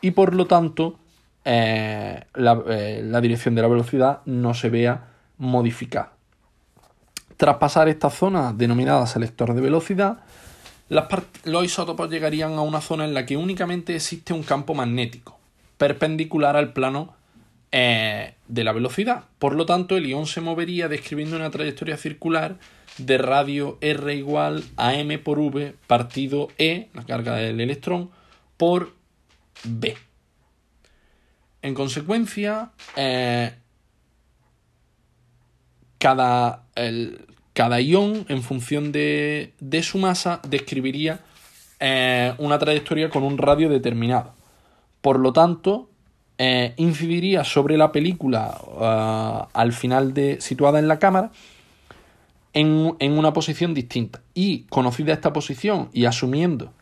y 0.00 0.12
por 0.12 0.34
lo 0.34 0.46
tanto 0.46 0.98
eh, 1.44 2.24
eh, 2.34 3.02
la, 3.04 3.20
dirección 3.20 3.54
de 3.54 3.62
la 3.62 3.68
velocidad 3.68 4.20
no 4.26 4.54
se 4.54 4.70
vea 4.70 5.08
modificada. 5.38 6.12
Tras 7.36 7.56
pasar 7.56 7.88
esta 7.88 8.10
zona 8.10 8.52
denominada 8.52 9.06
selector 9.06 9.54
de 9.54 9.60
velocidad, 9.60 10.20
los 11.44 11.64
isótopos 11.64 12.10
llegarían 12.10 12.52
a 12.52 12.60
una 12.60 12.80
zona 12.80 13.04
en 13.04 13.14
la 13.14 13.26
que 13.26 13.36
únicamente 13.36 13.96
existe 13.96 14.32
un 14.32 14.42
campo 14.42 14.74
magnético 14.74 15.38
perpendicular 15.78 16.56
al 16.56 16.72
plano 16.72 17.12
eh, 17.72 18.34
de 18.46 18.62
la 18.62 18.72
velocidad. 18.72 19.24
Por 19.40 19.56
lo 19.56 19.66
tanto, 19.66 19.96
el 19.96 20.06
ion 20.06 20.26
se 20.26 20.40
movería 20.40 20.86
describiendo 20.86 21.34
una 21.34 21.50
trayectoria 21.50 21.96
circular 21.96 22.56
de 22.98 23.18
radio 23.18 23.78
R 23.80 24.14
igual 24.14 24.64
a 24.76 24.94
M 24.94 25.18
por 25.18 25.38
V 25.38 25.74
partido 25.86 26.48
E, 26.58 26.88
la 26.94 27.04
carga 27.04 27.34
del 27.36 27.60
electrón, 27.60 28.10
por 28.56 28.94
B. 29.64 29.96
En 31.62 31.74
consecuencia, 31.74 32.72
eh, 32.96 33.54
cada, 35.98 36.64
cada 37.52 37.80
ión, 37.80 38.26
en 38.28 38.42
función 38.42 38.90
de, 38.90 39.52
su 39.82 39.98
masa, 39.98 40.40
describiría 40.48 41.20
eh, 41.78 42.34
una 42.38 42.58
trayectoria 42.58 43.10
con 43.10 43.22
un 43.22 43.38
radio 43.38 43.68
determinado. 43.68 44.34
Por 45.00 45.20
lo 45.20 45.32
tanto, 45.32 45.88
eh, 46.38 46.74
incidiría 46.76 47.44
sobre 47.44 47.76
la 47.76 47.92
película 47.92 49.48
al 49.52 49.72
final 49.72 50.14
de 50.14 50.40
situada 50.40 50.80
en 50.80 50.88
la 50.88 50.98
cámara 50.98 51.30
en, 52.52 53.12
una 53.12 53.32
posición 53.32 53.74
distinta. 53.74 54.20
Y 54.34 54.64
conocida 54.64 55.12
esta 55.12 55.32
posición 55.32 55.88
y 55.92 56.04
asumiendo 56.04 56.72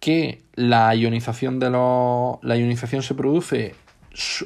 que 0.00 0.42
la 0.54 0.94
ionización 0.94 1.58
de 1.58 1.70
la 1.70 2.56
ionización 2.56 3.02
se 3.02 3.14
produce 3.14 3.74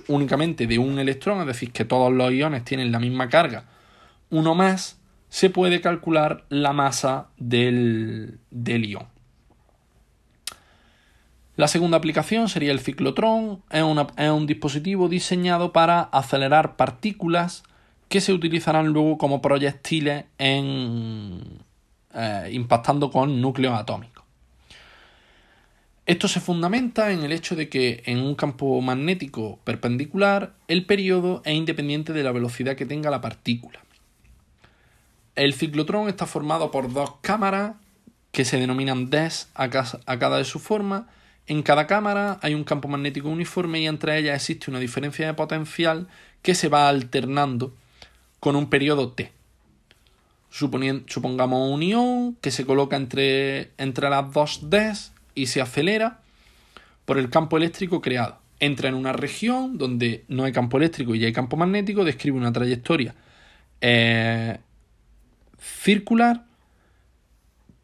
únicamente 0.09 0.67
de 0.67 0.79
un 0.79 0.99
electrón, 0.99 1.41
es 1.41 1.47
decir, 1.47 1.73
que 1.73 1.85
todos 1.85 2.13
los 2.13 2.33
iones 2.33 2.65
tienen 2.65 2.93
la 2.93 2.99
misma 2.99 3.29
carga, 3.29 3.65
uno 4.31 4.55
más, 4.55 4.99
se 5.29 5.51
puede 5.51 5.81
calcular 5.81 6.45
la 6.49 6.73
masa 6.73 7.29
del, 7.37 8.39
del 8.51 8.85
ion. 8.87 9.07
La 11.57 11.69
segunda 11.69 11.99
aplicación 11.99 12.49
sería 12.49 12.73
el 12.73 12.81
ciclotrón, 12.81 13.63
es, 13.71 13.83
un 13.83 14.47
dispositivo 14.47 15.09
diseñado 15.09 15.73
para 15.73 16.01
acelerar 16.01 16.77
partículas 16.77 17.65
que 18.11 18.21
se 18.21 18.33
utilizarán 18.33 18.89
luego 18.89 19.17
como 19.17 19.41
proyectiles 19.41 20.25
en, 20.37 21.41
eh, 22.13 22.51
impactando 22.53 23.09
con 23.09 23.41
núcleos 23.41 23.79
atómicos. 23.79 24.25
Esto 26.07 26.27
se 26.27 26.41
fundamenta 26.41 27.13
en 27.13 27.23
el 27.23 27.31
hecho 27.31 27.55
de 27.55 27.69
que 27.69 28.03
en 28.07 28.19
un 28.19 28.35
campo 28.35 28.81
magnético 28.81 29.61
perpendicular 29.63 30.55
el 30.67 30.87
periodo 30.87 31.41
es 31.45 31.55
independiente 31.55 32.13
de 32.13 32.25
la 32.25 32.33
velocidad 32.33 32.75
que 32.75 32.85
tenga 32.85 33.11
la 33.11 33.21
partícula. 33.21 33.79
El 35.37 35.55
ciclotrón 35.55 36.09
está 36.09 36.27
formado 36.27 36.73
por 36.73 36.93
dos 36.93 37.13
cámaras 37.21 37.77
que 38.33 38.45
se 38.45 38.59
denominan 38.59 39.09
DES 39.09 39.51
a 39.55 39.71
cada 39.71 40.37
de 40.37 40.45
su 40.45 40.59
forma. 40.59 41.07
En 41.47 41.63
cada 41.63 41.87
cámara 41.87 42.41
hay 42.43 42.55
un 42.55 42.65
campo 42.65 42.89
magnético 42.89 43.29
uniforme 43.29 43.79
y 43.79 43.87
entre 43.87 44.19
ellas 44.19 44.35
existe 44.35 44.69
una 44.69 44.81
diferencia 44.81 45.29
de 45.29 45.35
potencial 45.35 46.09
que 46.43 46.57
se 46.57 46.69
va 46.69 46.89
alternando 46.89 47.73
con 48.41 48.57
un 48.57 48.69
periodo 48.69 49.13
T. 49.13 49.31
supongamos 50.51 51.71
un 51.71 51.83
ión 51.83 52.37
que 52.41 52.51
se 52.51 52.65
coloca 52.67 52.97
entre, 52.97 53.71
entre 53.79 54.11
las 54.11 54.33
dos 54.33 54.71
Ds 54.71 55.13
y 55.35 55.47
se 55.47 55.61
acelera 55.61 56.21
por 57.05 57.19
el 57.19 57.31
campo 57.31 57.57
eléctrico 57.57 58.01
creado. 58.01 58.39
Entra 58.59 58.89
en 58.89 58.95
una 58.95 59.13
región 59.13 59.79
donde 59.79 60.25
no 60.29 60.45
hay 60.45 60.53
campo 60.53 60.79
eléctrico 60.79 61.15
y 61.15 61.25
hay 61.25 61.33
campo 61.33 61.57
magnético, 61.57 62.05
describe 62.05 62.37
una 62.37 62.53
trayectoria 62.53 63.15
eh, 63.81 64.59
circular, 65.59 66.45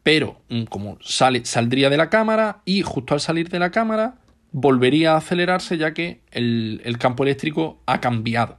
pero 0.03 0.39
mm, 0.49 0.63
como 0.63 0.97
sale, 1.01 1.45
saldría 1.45 1.89
de 1.89 1.97
la 1.97 2.09
cámara 2.09 2.61
y 2.65 2.81
justo 2.81 3.13
al 3.13 3.19
salir 3.19 3.49
de 3.49 3.59
la 3.59 3.71
cámara 3.71 4.15
volvería 4.51 5.13
a 5.13 5.17
acelerarse 5.17 5.77
ya 5.77 5.93
que 5.93 6.21
el, 6.31 6.81
el 6.83 6.97
campo 6.97 7.23
eléctrico 7.23 7.79
ha 7.85 7.99
cambiado. 7.99 8.57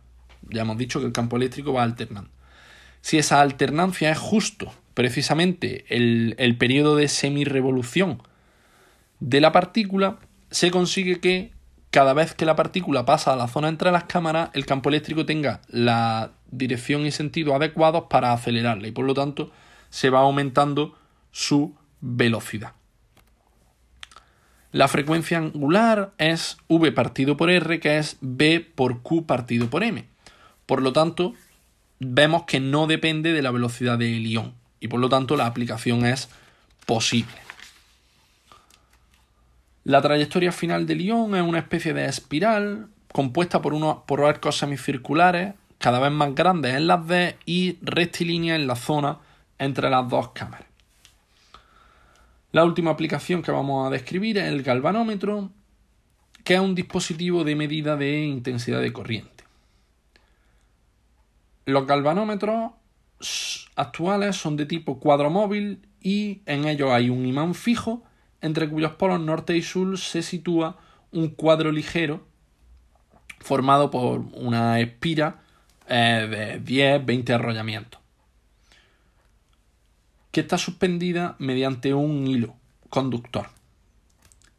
Ya 0.49 0.63
hemos 0.63 0.79
dicho 0.79 1.01
que 1.01 1.07
el 1.07 1.13
campo 1.13 1.37
eléctrico 1.37 1.73
va 1.73 1.83
alternando. 1.83 2.31
Si 3.01 3.19
esa 3.19 3.41
alternancia 3.41 4.11
es 4.11 4.19
justo 4.19 4.73
precisamente 4.95 5.85
el, 5.89 6.35
el 6.39 6.57
periodo 6.57 6.97
de 6.97 7.09
semirrevolución 7.09 8.23
de 9.21 9.41
la 9.41 9.53
partícula, 9.53 10.19
se 10.51 10.71
consigue 10.71 11.21
que 11.21 11.53
cada 11.91 12.13
vez 12.13 12.35
que 12.35 12.45
la 12.45 12.57
partícula 12.57 13.05
pasa 13.05 13.33
a 13.33 13.37
la 13.37 13.49
zona 13.49 13.69
entre 13.69 13.91
las 13.91 14.05
cámaras, 14.05 14.51
el 14.53 14.67
campo 14.67 14.89
eléctrico 14.89 15.25
tenga 15.25 15.61
la 15.69 16.33
dirección 16.51 17.07
y 17.07 17.11
sentido 17.11 17.55
adecuados 17.55 18.05
para 18.11 18.33
acelerarla 18.33 18.89
y 18.89 18.93
por 18.93 19.05
lo 19.05 19.15
tanto 19.15 19.51
se 19.91 20.11
va 20.11 20.21
aumentando 20.21 20.97
su 21.31 21.75
velocidad. 22.01 22.73
La 24.71 24.87
frecuencia 24.87 25.39
angular 25.39 26.13
es 26.19 26.59
v 26.69 26.93
partido 26.93 27.37
por 27.37 27.51
r, 27.51 27.81
que 27.81 27.99
es 27.99 28.19
b 28.21 28.61
por 28.61 29.03
q 29.03 29.25
partido 29.25 29.71
por 29.71 29.83
m. 29.83 30.05
Por 30.69 30.83
lo 30.83 30.93
tanto, 30.93 31.33
vemos 31.99 32.43
que 32.43 32.61
no 32.61 32.87
depende 32.87 33.33
de 33.33 33.41
la 33.41 33.51
velocidad 33.51 33.97
del 33.97 34.27
ion 34.27 34.53
y 34.81 34.89
por 34.89 35.01
lo 35.01 35.09
tanto 35.09 35.35
la 35.35 35.47
aplicación 35.47 36.05
es 36.05 36.29
posible. 36.85 37.33
La 39.85 40.03
trayectoria 40.03 40.53
final 40.53 40.87
del 40.87 41.01
ion 41.01 41.35
es 41.35 41.43
una 41.43 41.61
especie 41.61 41.95
de 41.95 42.05
espiral 42.05 42.89
compuesta 43.11 43.63
por, 43.63 43.73
unos, 43.73 44.01
por 44.07 44.21
arcos 44.21 44.59
semicirculares 44.59 45.55
cada 45.79 46.01
vez 46.01 46.13
más 46.13 46.35
grandes 46.35 46.75
en 46.75 46.87
las 46.87 47.09
D 47.09 47.39
y 47.47 47.79
rectilíneas 47.81 48.61
en 48.61 48.67
la 48.67 48.77
zona 48.77 49.21
entre 49.59 49.89
las 49.89 50.07
dos 50.07 50.33
cámaras. 50.33 50.69
La 52.53 52.67
última 52.67 52.91
aplicación 52.91 53.41
que 53.41 53.53
vamos 53.53 53.87
a 53.87 53.91
describir 53.91 54.37
es 54.37 54.49
el 54.49 54.63
galvanómetro, 54.63 55.49
que 56.45 56.57
es 56.57 56.61
un 56.61 56.75
dispositivo 56.75 57.43
de 57.43 57.57
medida 57.57 57.97
de 57.97 58.21
intensidad 58.21 58.83
de 58.83 58.93
corriente. 58.93 59.38
Los 61.69 61.87
galvanómetros 61.87 62.73
actuales 63.77 64.37
son 64.37 64.57
de 64.57 64.65
tipo 64.65 64.99
cuadromóvil 64.99 65.87
y 66.01 66.41
en 66.47 66.67
ellos 66.67 66.91
hay 66.91 67.11
un 67.11 67.27
imán 67.27 67.55
fijo 67.55 68.03
entre 68.41 68.71
cuyos 68.71 68.93
polos 68.93 69.21
norte 69.21 69.55
y 69.55 69.61
sur 69.61 69.99
se 69.99 70.23
sitúa 70.23 70.79
un 71.13 71.29
cuadro 71.29 71.71
ligero 71.71 72.27
formado 73.41 73.91
por 73.91 74.21
una 74.33 74.81
espira 74.81 75.43
eh, 75.87 76.59
de 76.65 77.05
10-20 77.05 77.35
arrollamientos 77.35 78.01
que 80.33 80.41
está 80.41 80.57
suspendida 80.57 81.37
mediante 81.39 81.93
un 81.93 82.27
hilo 82.27 82.57
conductor. 82.89 83.51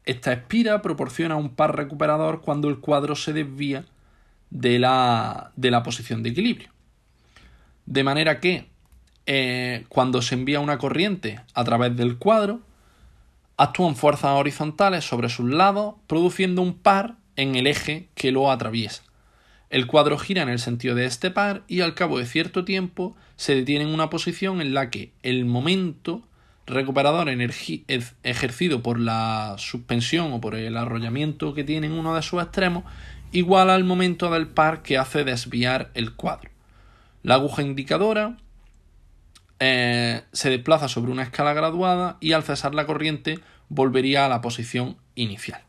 Esta 0.06 0.32
espira 0.32 0.84
proporciona 0.84 1.38
un 1.38 1.56
par 1.56 1.76
recuperador 1.76 2.42
cuando 2.42 2.70
el 2.70 2.78
cuadro 2.78 3.16
se 3.16 3.34
desvía 3.34 3.86
de 4.52 4.78
la, 4.78 5.52
de 5.56 5.72
la 5.72 5.82
posición 5.82 6.22
de 6.22 6.30
equilibrio. 6.30 6.70
De 7.90 8.04
manera 8.04 8.40
que 8.40 8.68
eh, 9.26 9.86
cuando 9.90 10.22
se 10.22 10.36
envía 10.36 10.60
una 10.60 10.78
corriente 10.78 11.40
a 11.56 11.64
través 11.64 11.98
del 11.98 12.20
cuadro, 12.20 12.62
actúan 13.58 13.96
fuerzas 13.96 14.34
horizontales 14.38 15.06
sobre 15.06 15.28
sus 15.28 15.50
lados, 15.50 15.96
produciendo 16.06 16.62
un 16.62 16.76
par 16.76 17.16
en 17.36 17.56
el 17.56 17.66
eje 17.66 18.08
que 18.14 18.32
lo 18.32 18.52
atraviesa. 18.52 19.02
El 19.72 19.88
cuadro 19.88 20.20
gira 20.20 20.44
en 20.44 20.50
el 20.50 20.60
sentido 20.60 20.94
de 20.94 21.06
este 21.06 21.32
par 21.32 21.64
y 21.68 21.82
al 21.82 21.96
cabo 21.96 22.20
de 22.20 22.28
cierto 22.28 22.64
tiempo 22.64 23.16
se 23.38 23.56
detiene 23.56 23.86
en 23.86 23.92
una 23.92 24.12
posición 24.12 24.62
en 24.62 24.76
la 24.76 24.92
que 24.92 25.12
el 25.24 25.46
momento 25.46 26.22
recuperador 26.68 27.28
ejercido 27.28 28.84
por 28.84 29.00
la 29.00 29.56
suspensión 29.58 30.32
o 30.32 30.40
por 30.40 30.54
el 30.54 30.78
arrollamiento 30.78 31.56
que 31.56 31.64
tiene 31.64 31.88
en 31.88 31.94
uno 31.94 32.14
de 32.14 32.22
sus 32.22 32.40
extremos 32.40 32.84
iguala 33.32 33.74
al 33.74 33.84
momento 33.84 34.30
del 34.30 34.46
par 34.46 34.84
que 34.84 35.00
hace 35.00 35.24
desviar 35.24 35.90
el 35.96 36.14
cuadro. 36.14 36.49
La 37.24 37.36
aguja 37.36 37.62
indicadora 37.62 38.38
eh, 39.60 40.24
se 40.32 40.50
desplaza 40.50 40.88
sobre 40.88 41.12
una 41.12 41.24
escala 41.24 41.54
graduada 41.54 42.18
y 42.20 42.32
al 42.32 42.44
cesar 42.44 42.74
la 42.74 42.86
corriente 42.86 43.40
volvería 43.68 44.26
a 44.26 44.30
la 44.30 44.42
posición 44.42 44.98
inicial. 45.16 45.69